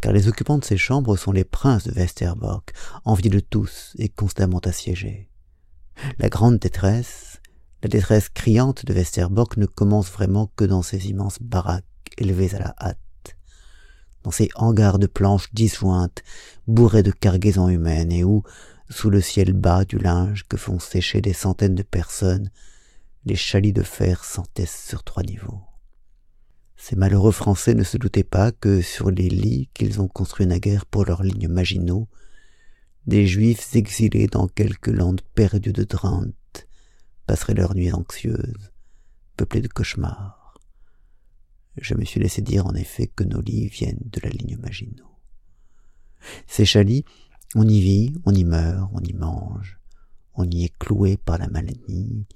Car 0.00 0.12
les 0.12 0.28
occupants 0.28 0.58
de 0.58 0.64
ces 0.64 0.76
chambres 0.76 1.16
sont 1.16 1.32
les 1.32 1.44
princes 1.44 1.86
de 1.86 1.92
Westerbork, 1.92 2.72
enviés 3.04 3.30
de 3.30 3.40
tous 3.40 3.94
et 3.98 4.08
constamment 4.08 4.60
assiégés. 4.60 5.30
La 6.18 6.28
grande 6.28 6.58
détresse, 6.58 7.40
la 7.82 7.88
détresse 7.88 8.28
criante 8.28 8.84
de 8.84 8.94
Westerbork 8.94 9.56
ne 9.56 9.66
commence 9.66 10.10
vraiment 10.10 10.50
que 10.56 10.64
dans 10.64 10.82
ces 10.82 11.08
immenses 11.08 11.38
baraques 11.40 11.84
élevées 12.18 12.54
à 12.54 12.58
la 12.58 12.74
hâte, 12.80 12.98
dans 14.24 14.30
ces 14.30 14.48
hangars 14.56 14.98
de 14.98 15.06
planches 15.06 15.52
disjointes, 15.52 16.22
bourrés 16.66 17.02
de 17.02 17.12
cargaisons 17.12 17.68
humaines 17.68 18.10
et 18.10 18.24
où, 18.24 18.42
sous 18.90 19.10
le 19.10 19.20
ciel 19.20 19.52
bas 19.52 19.84
du 19.84 19.98
linge 19.98 20.44
que 20.48 20.56
font 20.56 20.78
sécher 20.78 21.20
des 21.20 21.32
centaines 21.32 21.74
de 21.74 21.82
personnes, 21.82 22.50
les 23.26 23.36
chalits 23.36 23.72
de 23.72 23.82
fer 23.82 24.24
s'entaissent 24.24 24.86
sur 24.88 25.04
trois 25.04 25.22
niveaux. 25.22 25.62
Ces 26.76 26.96
malheureux 26.96 27.32
Français 27.32 27.74
ne 27.74 27.84
se 27.84 27.96
doutaient 27.96 28.24
pas 28.24 28.52
que 28.52 28.82
sur 28.82 29.10
les 29.10 29.28
lits 29.28 29.70
qu'ils 29.72 30.00
ont 30.00 30.08
construits 30.08 30.46
naguère 30.46 30.84
pour 30.84 31.04
leurs 31.04 31.22
lignes 31.22 31.48
maginaux, 31.48 32.08
des 33.06 33.26
Juifs 33.26 33.74
exilés 33.76 34.26
dans 34.26 34.48
quelques 34.48 34.88
landes 34.88 35.22
perdues 35.34 35.72
de 35.72 35.84
Drenthe 35.84 36.66
passeraient 37.26 37.54
leurs 37.54 37.74
nuits 37.74 37.92
anxieuses, 37.92 38.72
peuplées 39.36 39.60
de 39.60 39.68
cauchemars. 39.68 40.33
Je 41.76 41.94
me 41.94 42.04
suis 42.04 42.20
laissé 42.20 42.42
dire 42.42 42.66
en 42.66 42.74
effet 42.74 43.06
que 43.08 43.24
nos 43.24 43.40
lits 43.40 43.68
viennent 43.68 44.02
de 44.04 44.20
la 44.22 44.30
ligne 44.30 44.56
Maginot. 44.58 45.10
Ces 46.46 46.64
chalits 46.64 47.04
on 47.54 47.68
y 47.68 47.80
vit, 47.80 48.12
on 48.24 48.34
y 48.34 48.44
meurt, 48.44 48.90
on 48.92 49.00
y 49.00 49.12
mange, 49.12 49.78
on 50.34 50.44
y 50.50 50.64
est 50.64 50.76
cloué 50.78 51.16
par 51.16 51.38
la 51.38 51.46
maladie, 51.48 52.26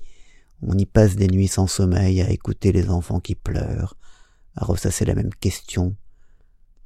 on 0.63 0.79
y 0.79 0.87
passe 0.87 1.17
des 1.17 1.27
nuits 1.27 1.49
sans 1.49 1.67
sommeil 1.67 2.23
à 2.23 2.31
écouter 2.31 2.71
les 2.71 2.89
enfants 2.89 3.19
qui 3.19 3.35
pleurent, 3.35 3.97
à 4.55 4.65
ressasser 4.65 5.05
la 5.05 5.17
même 5.17 5.35
question. 5.35 5.97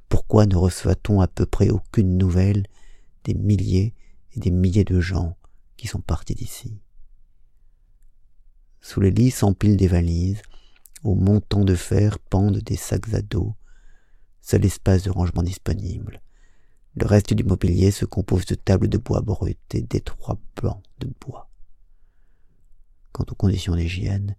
Pourquoi 0.09 0.47
ne 0.47 0.55
reçoit-on 0.55 1.21
à 1.21 1.27
peu 1.27 1.45
près 1.45 1.69
aucune 1.69 2.17
nouvelle 2.17 2.65
des 3.23 3.35
milliers 3.35 3.93
et 4.35 4.39
des 4.39 4.51
milliers 4.51 4.83
de 4.83 4.99
gens 4.99 5.37
qui 5.77 5.87
sont 5.87 6.01
partis 6.01 6.35
d'ici? 6.35 6.79
Sous 8.81 8.99
les 8.99 9.11
lits 9.11 9.31
s'empilent 9.31 9.77
des 9.77 9.87
valises, 9.87 10.41
au 11.03 11.15
montant 11.15 11.63
de 11.63 11.75
fer 11.75 12.17
pendent 12.19 12.59
des 12.59 12.77
sacs 12.77 13.13
à 13.13 13.21
dos, 13.21 13.55
seul 14.41 14.65
espace 14.65 15.03
de 15.03 15.11
rangement 15.11 15.43
disponible. 15.43 16.21
Le 16.95 17.05
reste 17.05 17.33
du 17.33 17.43
mobilier 17.43 17.91
se 17.91 18.05
compose 18.05 18.45
de 18.45 18.55
tables 18.55 18.87
de 18.87 18.97
bois 18.97 19.21
brut 19.21 19.59
et 19.73 19.81
d'étroits 19.81 20.39
bancs 20.61 20.83
de 20.99 21.09
bois. 21.19 21.49
Quant 23.11 23.25
aux 23.29 23.35
conditions 23.35 23.75
d'hygiène, 23.75 24.35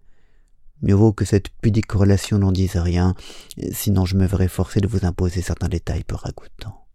mieux 0.81 0.95
vaut 0.95 1.13
que 1.13 1.25
cette 1.25 1.49
pudique 1.49 1.91
relation 1.91 2.39
n'en 2.39 2.51
dise 2.51 2.77
rien, 2.77 3.15
sinon 3.71 4.05
je 4.05 4.15
me 4.15 4.25
verrais 4.25 4.47
forcé 4.47 4.79
de 4.79 4.87
vous 4.87 5.05
imposer 5.05 5.41
certains 5.41 5.69
détails 5.69 6.03
peu 6.03 6.15
ragoûtants. 6.15 6.85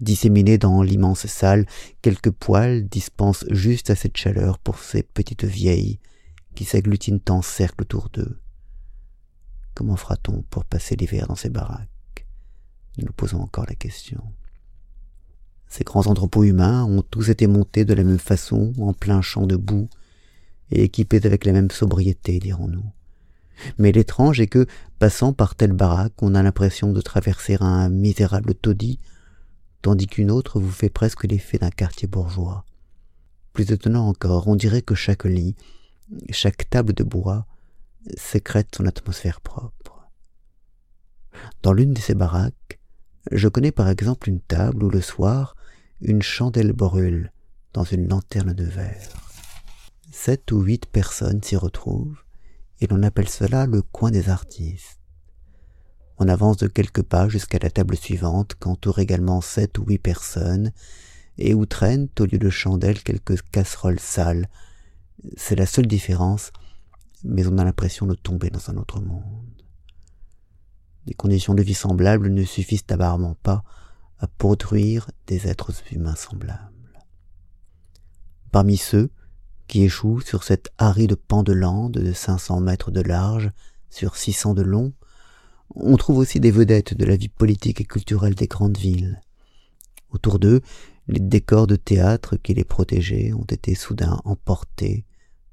Disséminés 0.00 0.56
dans 0.56 0.82
l'immense 0.82 1.26
salle, 1.26 1.66
quelques 2.00 2.30
poêles 2.30 2.88
dispensent 2.88 3.44
juste 3.50 3.90
assez 3.90 4.08
de 4.08 4.16
chaleur 4.16 4.58
pour 4.58 4.78
ces 4.78 5.02
petites 5.02 5.44
vieilles 5.44 6.00
qui 6.60 6.66
s'agglutinent 6.66 7.22
en 7.30 7.40
cercle 7.40 7.84
autour 7.84 8.10
d'eux. 8.10 8.38
Comment 9.72 9.96
fera-t-on 9.96 10.42
pour 10.42 10.66
passer 10.66 10.94
l'hiver 10.94 11.26
dans 11.26 11.34
ces 11.34 11.48
baraques? 11.48 12.26
Nous 12.98 13.06
nous 13.06 13.14
posons 13.14 13.40
encore 13.40 13.64
la 13.66 13.74
question. 13.74 14.22
Ces 15.68 15.84
grands 15.84 16.06
entrepôts 16.06 16.44
humains 16.44 16.84
ont 16.84 17.00
tous 17.00 17.30
été 17.30 17.46
montés 17.46 17.86
de 17.86 17.94
la 17.94 18.04
même 18.04 18.18
façon, 18.18 18.74
en 18.78 18.92
plein 18.92 19.22
champ 19.22 19.46
de 19.46 19.56
boue, 19.56 19.88
et 20.70 20.82
équipés 20.82 21.24
avec 21.24 21.46
la 21.46 21.52
même 21.52 21.70
sobriété, 21.70 22.38
dirons-nous. 22.40 22.92
Mais 23.78 23.90
l'étrange 23.90 24.38
est 24.38 24.46
que, 24.46 24.66
passant 24.98 25.32
par 25.32 25.54
telle 25.54 25.72
baraque, 25.72 26.22
on 26.22 26.34
a 26.34 26.42
l'impression 26.42 26.92
de 26.92 27.00
traverser 27.00 27.56
un 27.60 27.88
misérable 27.88 28.54
taudis, 28.54 28.98
tandis 29.80 30.08
qu'une 30.08 30.30
autre 30.30 30.60
vous 30.60 30.70
fait 30.70 30.90
presque 30.90 31.24
l'effet 31.24 31.56
d'un 31.56 31.70
quartier 31.70 32.06
bourgeois. 32.06 32.66
Plus 33.54 33.72
étonnant 33.72 34.06
encore, 34.06 34.46
on 34.46 34.56
dirait 34.56 34.82
que 34.82 34.94
chaque 34.94 35.24
lit, 35.24 35.56
chaque 36.30 36.68
table 36.68 36.92
de 36.92 37.04
bois, 37.04 37.46
sécrète 38.16 38.74
son 38.76 38.86
atmosphère 38.86 39.40
propre. 39.40 40.08
Dans 41.62 41.72
l'une 41.72 41.94
de 41.94 42.00
ces 42.00 42.14
baraques, 42.14 42.80
je 43.30 43.48
connais 43.48 43.72
par 43.72 43.88
exemple 43.88 44.28
une 44.28 44.40
table 44.40 44.84
où 44.84 44.90
le 44.90 45.00
soir, 45.00 45.54
une 46.00 46.22
chandelle 46.22 46.72
brûle 46.72 47.32
dans 47.72 47.84
une 47.84 48.08
lanterne 48.08 48.52
de 48.52 48.64
verre. 48.64 49.12
Sept 50.10 50.50
ou 50.52 50.62
huit 50.62 50.86
personnes 50.86 51.42
s'y 51.42 51.56
retrouvent, 51.56 52.22
et 52.80 52.86
l'on 52.86 53.02
appelle 53.02 53.28
cela 53.28 53.66
le 53.66 53.82
coin 53.82 54.10
des 54.10 54.28
artistes. 54.28 54.98
On 56.18 56.28
avance 56.28 56.56
de 56.58 56.66
quelques 56.66 57.02
pas 57.02 57.28
jusqu'à 57.28 57.58
la 57.62 57.70
table 57.70 57.96
suivante, 57.96 58.54
qu'entourent 58.58 58.98
également 58.98 59.40
sept 59.40 59.78
ou 59.78 59.84
huit 59.84 59.98
personnes, 59.98 60.72
et 61.38 61.54
où 61.54 61.64
traînent, 61.64 62.08
au 62.18 62.24
lieu 62.24 62.38
de 62.38 62.50
chandelles, 62.50 63.02
quelques 63.02 63.40
casseroles 63.50 64.00
sales. 64.00 64.48
C'est 65.36 65.56
la 65.56 65.66
seule 65.66 65.86
différence, 65.86 66.52
mais 67.24 67.46
on 67.46 67.58
a 67.58 67.64
l'impression 67.64 68.06
de 68.06 68.14
tomber 68.14 68.50
dans 68.50 68.70
un 68.70 68.76
autre 68.76 69.00
monde. 69.00 69.62
Des 71.06 71.14
conditions 71.14 71.54
de 71.54 71.62
vie 71.62 71.74
semblables 71.74 72.28
ne 72.28 72.44
suffisent 72.44 72.84
apparemment 72.88 73.36
pas 73.42 73.64
à 74.18 74.26
produire 74.26 75.10
des 75.26 75.46
êtres 75.46 75.72
humains 75.92 76.16
semblables. 76.16 76.70
Parmi 78.52 78.76
ceux 78.76 79.10
qui 79.66 79.84
échouent 79.84 80.20
sur 80.20 80.42
cette 80.42 80.70
aride 80.78 81.14
pan 81.14 81.42
de 81.42 81.52
lande 81.52 81.92
de 81.92 82.12
500 82.12 82.60
mètres 82.60 82.90
de 82.90 83.00
large 83.00 83.50
sur 83.88 84.16
600 84.16 84.54
de 84.54 84.62
long, 84.62 84.92
on 85.74 85.96
trouve 85.96 86.18
aussi 86.18 86.40
des 86.40 86.50
vedettes 86.50 86.94
de 86.94 87.04
la 87.04 87.16
vie 87.16 87.28
politique 87.28 87.80
et 87.80 87.84
culturelle 87.84 88.34
des 88.34 88.48
grandes 88.48 88.78
villes. 88.78 89.20
Autour 90.10 90.38
d'eux, 90.38 90.60
les 91.06 91.20
décors 91.20 91.66
de 91.66 91.76
théâtre 91.76 92.36
qui 92.36 92.54
les 92.54 92.64
protégeaient 92.64 93.32
ont 93.32 93.44
été 93.44 93.74
soudain 93.74 94.20
emportés 94.24 95.04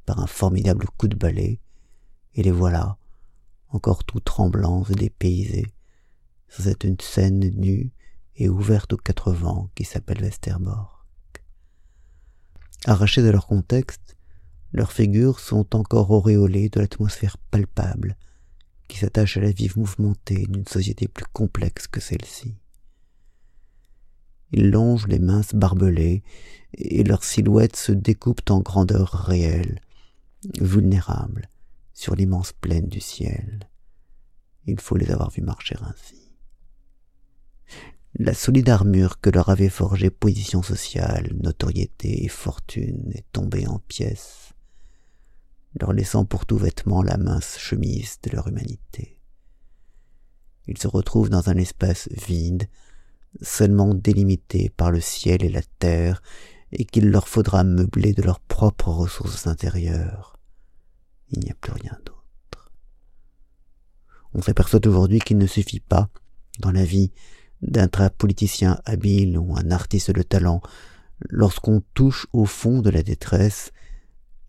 par 0.07 0.19
un 0.19 0.25
formidable 0.25 0.87
coup 0.97 1.07
de 1.07 1.15
balai, 1.15 1.59
et 2.33 2.41
les 2.41 2.51
voilà, 2.51 2.97
encore 3.69 4.03
tout 4.05 4.21
tremblants 4.21 4.85
et 4.85 4.95
dépaysés, 4.95 5.67
sur 6.47 6.63
cette 6.63 7.01
scène 7.01 7.51
nue 7.55 7.91
et 8.37 8.49
ouverte 8.49 8.93
aux 8.93 8.97
quatre 8.97 9.33
vents 9.33 9.69
qui 9.75 9.83
s'appelle 9.83 10.21
Westerbork. 10.21 11.43
Arrachés 12.85 13.21
de 13.21 13.29
leur 13.29 13.47
contexte, 13.47 14.17
leurs 14.71 14.93
figures 14.93 15.39
sont 15.39 15.75
encore 15.75 16.09
auréolées 16.11 16.69
de 16.69 16.79
l'atmosphère 16.79 17.37
palpable 17.51 18.15
qui 18.87 18.99
s'attache 18.99 19.35
à 19.35 19.41
la 19.41 19.51
vie 19.51 19.69
mouvementée 19.75 20.45
d'une 20.47 20.65
société 20.65 21.09
plus 21.09 21.25
complexe 21.33 21.87
que 21.87 21.99
celle-ci. 21.99 22.55
Ils 24.53 24.69
longent 24.69 25.07
les 25.07 25.19
minces 25.19 25.53
barbelés, 25.53 26.23
et 26.73 27.03
leurs 27.03 27.25
silhouettes 27.25 27.75
se 27.75 27.91
découpent 27.91 28.49
en 28.49 28.61
grandeur 28.61 29.09
réelle, 29.11 29.81
vulnérables, 30.59 31.49
sur 31.93 32.15
l'immense 32.15 32.53
plaine 32.53 32.87
du 32.87 32.99
ciel. 32.99 33.69
Il 34.65 34.79
faut 34.79 34.97
les 34.97 35.11
avoir 35.11 35.31
vus 35.31 35.41
marcher 35.41 35.75
ainsi. 35.81 36.27
La 38.19 38.33
solide 38.33 38.69
armure 38.69 39.19
que 39.19 39.29
leur 39.29 39.49
avait 39.49 39.69
forgée 39.69 40.09
position 40.09 40.63
sociale, 40.63 41.33
notoriété 41.35 42.23
et 42.23 42.29
fortune 42.29 43.11
est 43.13 43.25
tombée 43.31 43.67
en 43.67 43.79
pièces, 43.79 44.53
leur 45.79 45.93
laissant 45.93 46.25
pour 46.25 46.45
tout 46.45 46.57
vêtement 46.57 47.03
la 47.03 47.17
mince 47.17 47.57
chemise 47.59 48.17
de 48.23 48.31
leur 48.31 48.47
humanité. 48.47 49.19
Ils 50.67 50.77
se 50.77 50.87
retrouvent 50.87 51.29
dans 51.29 51.49
un 51.49 51.57
espace 51.57 52.09
vide, 52.09 52.67
seulement 53.41 53.93
délimité 53.93 54.69
par 54.69 54.91
le 54.91 54.99
ciel 54.99 55.43
et 55.43 55.49
la 55.49 55.61
terre, 55.79 56.21
et 56.71 56.85
qu'il 56.85 57.09
leur 57.09 57.27
faudra 57.27 57.63
meubler 57.63 58.13
de 58.13 58.21
leurs 58.21 58.39
propres 58.39 58.89
ressources 58.89 59.47
intérieures. 59.47 60.39
Il 61.29 61.39
n'y 61.39 61.51
a 61.51 61.55
plus 61.55 61.71
rien 61.71 61.97
d'autre. 62.05 62.71
On 64.33 64.41
s'aperçoit 64.41 64.85
aujourd'hui 64.85 65.19
qu'il 65.19 65.37
ne 65.37 65.47
suffit 65.47 65.79
pas, 65.79 66.09
dans 66.59 66.71
la 66.71 66.85
vie, 66.85 67.11
d'un 67.61 67.87
politicien 67.87 68.79
habile 68.85 69.37
ou 69.37 69.55
un 69.55 69.71
artiste 69.71 70.11
de 70.11 70.21
talent, 70.21 70.61
lorsqu'on 71.29 71.81
touche 71.93 72.27
au 72.33 72.45
fond 72.45 72.81
de 72.81 72.89
la 72.89 73.03
détresse, 73.03 73.71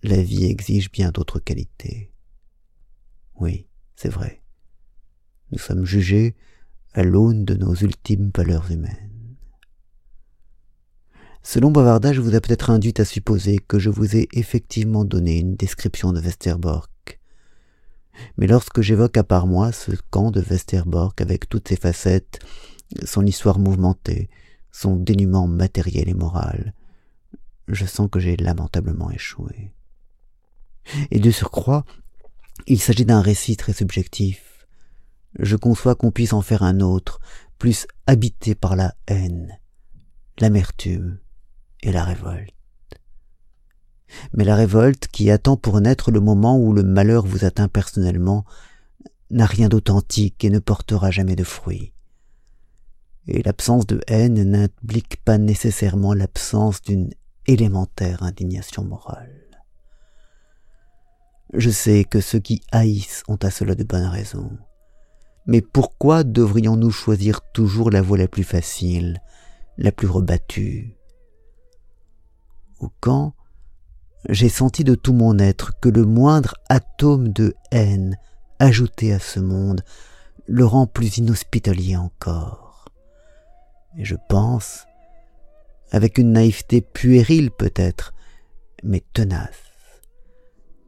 la 0.02 0.22
vie 0.22 0.44
exige 0.44 0.90
bien 0.90 1.10
d'autres 1.10 1.40
qualités. 1.40 2.12
Oui, 3.36 3.66
c'est 3.96 4.10
vrai. 4.10 4.42
Nous 5.50 5.58
sommes 5.58 5.84
jugés 5.84 6.36
à 6.92 7.02
l'aune 7.02 7.44
de 7.44 7.54
nos 7.54 7.74
ultimes 7.74 8.30
valeurs 8.36 8.70
humaines. 8.70 9.17
Selon 11.42 11.70
bavardage 11.70 12.18
vous 12.18 12.34
a 12.34 12.40
peut-être 12.40 12.70
induit 12.70 12.94
à 12.98 13.04
supposer 13.04 13.58
que 13.58 13.78
je 13.78 13.90
vous 13.90 14.16
ai 14.16 14.28
effectivement 14.32 15.04
donné 15.04 15.38
une 15.38 15.56
description 15.56 16.12
de 16.12 16.20
Westerbork. 16.20 17.20
Mais 18.36 18.46
lorsque 18.46 18.80
j'évoque 18.80 19.16
à 19.16 19.24
part 19.24 19.46
moi 19.46 19.72
ce 19.72 19.92
camp 20.10 20.30
de 20.30 20.40
Westerbork 20.40 21.20
avec 21.20 21.48
toutes 21.48 21.68
ses 21.68 21.76
facettes, 21.76 22.40
son 23.04 23.24
histoire 23.24 23.58
mouvementée, 23.58 24.28
son 24.72 24.96
dénuement 24.96 25.46
matériel 25.46 26.08
et 26.08 26.14
moral, 26.14 26.74
je 27.68 27.86
sens 27.86 28.08
que 28.10 28.20
j'ai 28.20 28.36
lamentablement 28.36 29.10
échoué. 29.10 29.72
Et 31.10 31.20
de 31.20 31.30
surcroît, 31.30 31.84
il 32.66 32.80
s'agit 32.80 33.04
d'un 33.04 33.20
récit 33.20 33.56
très 33.56 33.72
subjectif. 33.72 34.66
Je 35.38 35.56
conçois 35.56 35.94
qu'on 35.94 36.10
puisse 36.10 36.32
en 36.32 36.42
faire 36.42 36.62
un 36.62 36.80
autre, 36.80 37.20
plus 37.58 37.86
habité 38.06 38.54
par 38.54 38.74
la 38.74 38.94
haine, 39.06 39.58
l'amertume 40.40 41.18
et 41.82 41.92
la 41.92 42.04
révolte. 42.04 42.54
Mais 44.32 44.44
la 44.44 44.56
révolte, 44.56 45.08
qui 45.08 45.30
attend 45.30 45.56
pour 45.56 45.80
naître 45.80 46.10
le 46.10 46.20
moment 46.20 46.58
où 46.58 46.72
le 46.72 46.82
malheur 46.82 47.26
vous 47.26 47.44
atteint 47.44 47.68
personnellement, 47.68 48.44
n'a 49.30 49.46
rien 49.46 49.68
d'authentique 49.68 50.44
et 50.44 50.50
ne 50.50 50.58
portera 50.58 51.10
jamais 51.10 51.36
de 51.36 51.44
fruits 51.44 51.92
et 53.28 53.42
l'absence 53.42 53.86
de 53.86 54.00
haine 54.08 54.42
n'implique 54.42 55.22
pas 55.22 55.38
nécessairement 55.38 56.14
l'absence 56.14 56.80
d'une 56.80 57.10
élémentaire 57.46 58.22
indignation 58.22 58.84
morale. 58.84 59.34
Je 61.52 61.70
sais 61.70 62.04
que 62.04 62.20
ceux 62.20 62.40
qui 62.40 62.62
haïssent 62.72 63.22
ont 63.28 63.38
à 63.42 63.50
cela 63.50 63.74
de 63.74 63.84
bonnes 63.84 64.06
raisons. 64.06 64.50
Mais 65.46 65.60
pourquoi 65.60 66.24
devrions-nous 66.24 66.90
choisir 66.90 67.40
toujours 67.52 67.90
la 67.90 68.02
voie 68.02 68.18
la 68.18 68.28
plus 68.28 68.44
facile, 68.44 69.22
la 69.76 69.92
plus 69.92 70.08
rebattue 70.08 70.97
Ou 72.80 72.88
quand 73.00 73.34
j'ai 74.28 74.48
senti 74.48 74.84
de 74.84 74.94
tout 74.94 75.12
mon 75.12 75.38
être 75.38 75.78
que 75.80 75.88
le 75.88 76.04
moindre 76.04 76.54
atome 76.68 77.28
de 77.28 77.54
haine 77.70 78.18
ajouté 78.58 79.12
à 79.12 79.18
ce 79.18 79.40
monde 79.40 79.82
le 80.46 80.64
rend 80.64 80.86
plus 80.86 81.18
inhospitalier 81.18 81.96
encore. 81.96 82.86
Et 83.96 84.04
je 84.04 84.16
pense, 84.28 84.86
avec 85.90 86.18
une 86.18 86.32
naïveté 86.32 86.80
puérile 86.80 87.50
peut-être, 87.50 88.12
mais 88.82 89.04
tenace, 89.12 89.62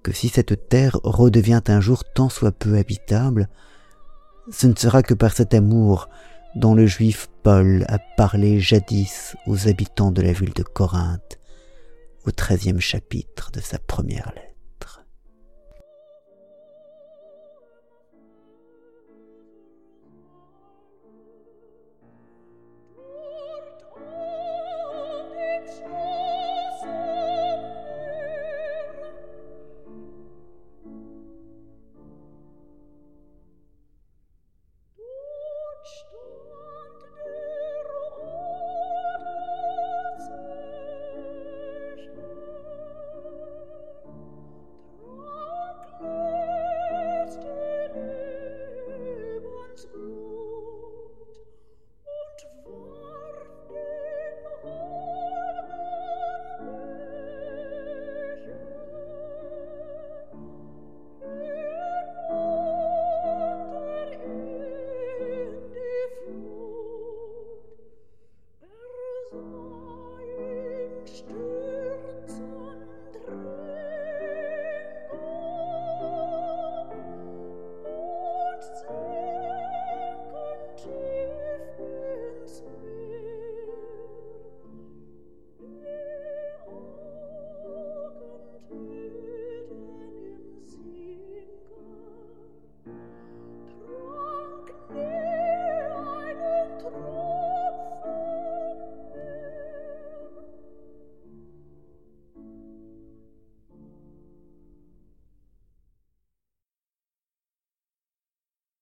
que 0.03 0.13
si 0.13 0.29
cette 0.29 0.69
terre 0.69 0.99
redevient 1.03 1.63
un 1.69 1.81
jour 1.81 2.05
tant 2.05 2.29
soit 2.29 2.53
peu 2.53 2.79
habitable, 2.79 3.49
ce 4.51 4.67
ne 4.67 4.75
sera 4.75 5.03
que 5.03 5.15
par 5.15 5.33
cet 5.33 5.55
amour 5.55 6.09
dont 6.57 6.75
le 6.75 6.87
juif 6.87 7.29
Paul 7.43 7.85
a 7.89 7.99
parlé 8.17 8.61
jadis 8.61 9.37
aux 9.47 9.69
habitants 9.69 10.11
de 10.11 10.23
la 10.23 10.33
ville 10.33 10.55
de 10.55 10.63
Corinthe, 10.63 11.40
au 12.25 12.31
treizième 12.31 12.81
chapitre 12.81 13.51
de 13.51 13.61
sa 13.61 13.79
première 13.79 14.33
lettre. 14.35 14.50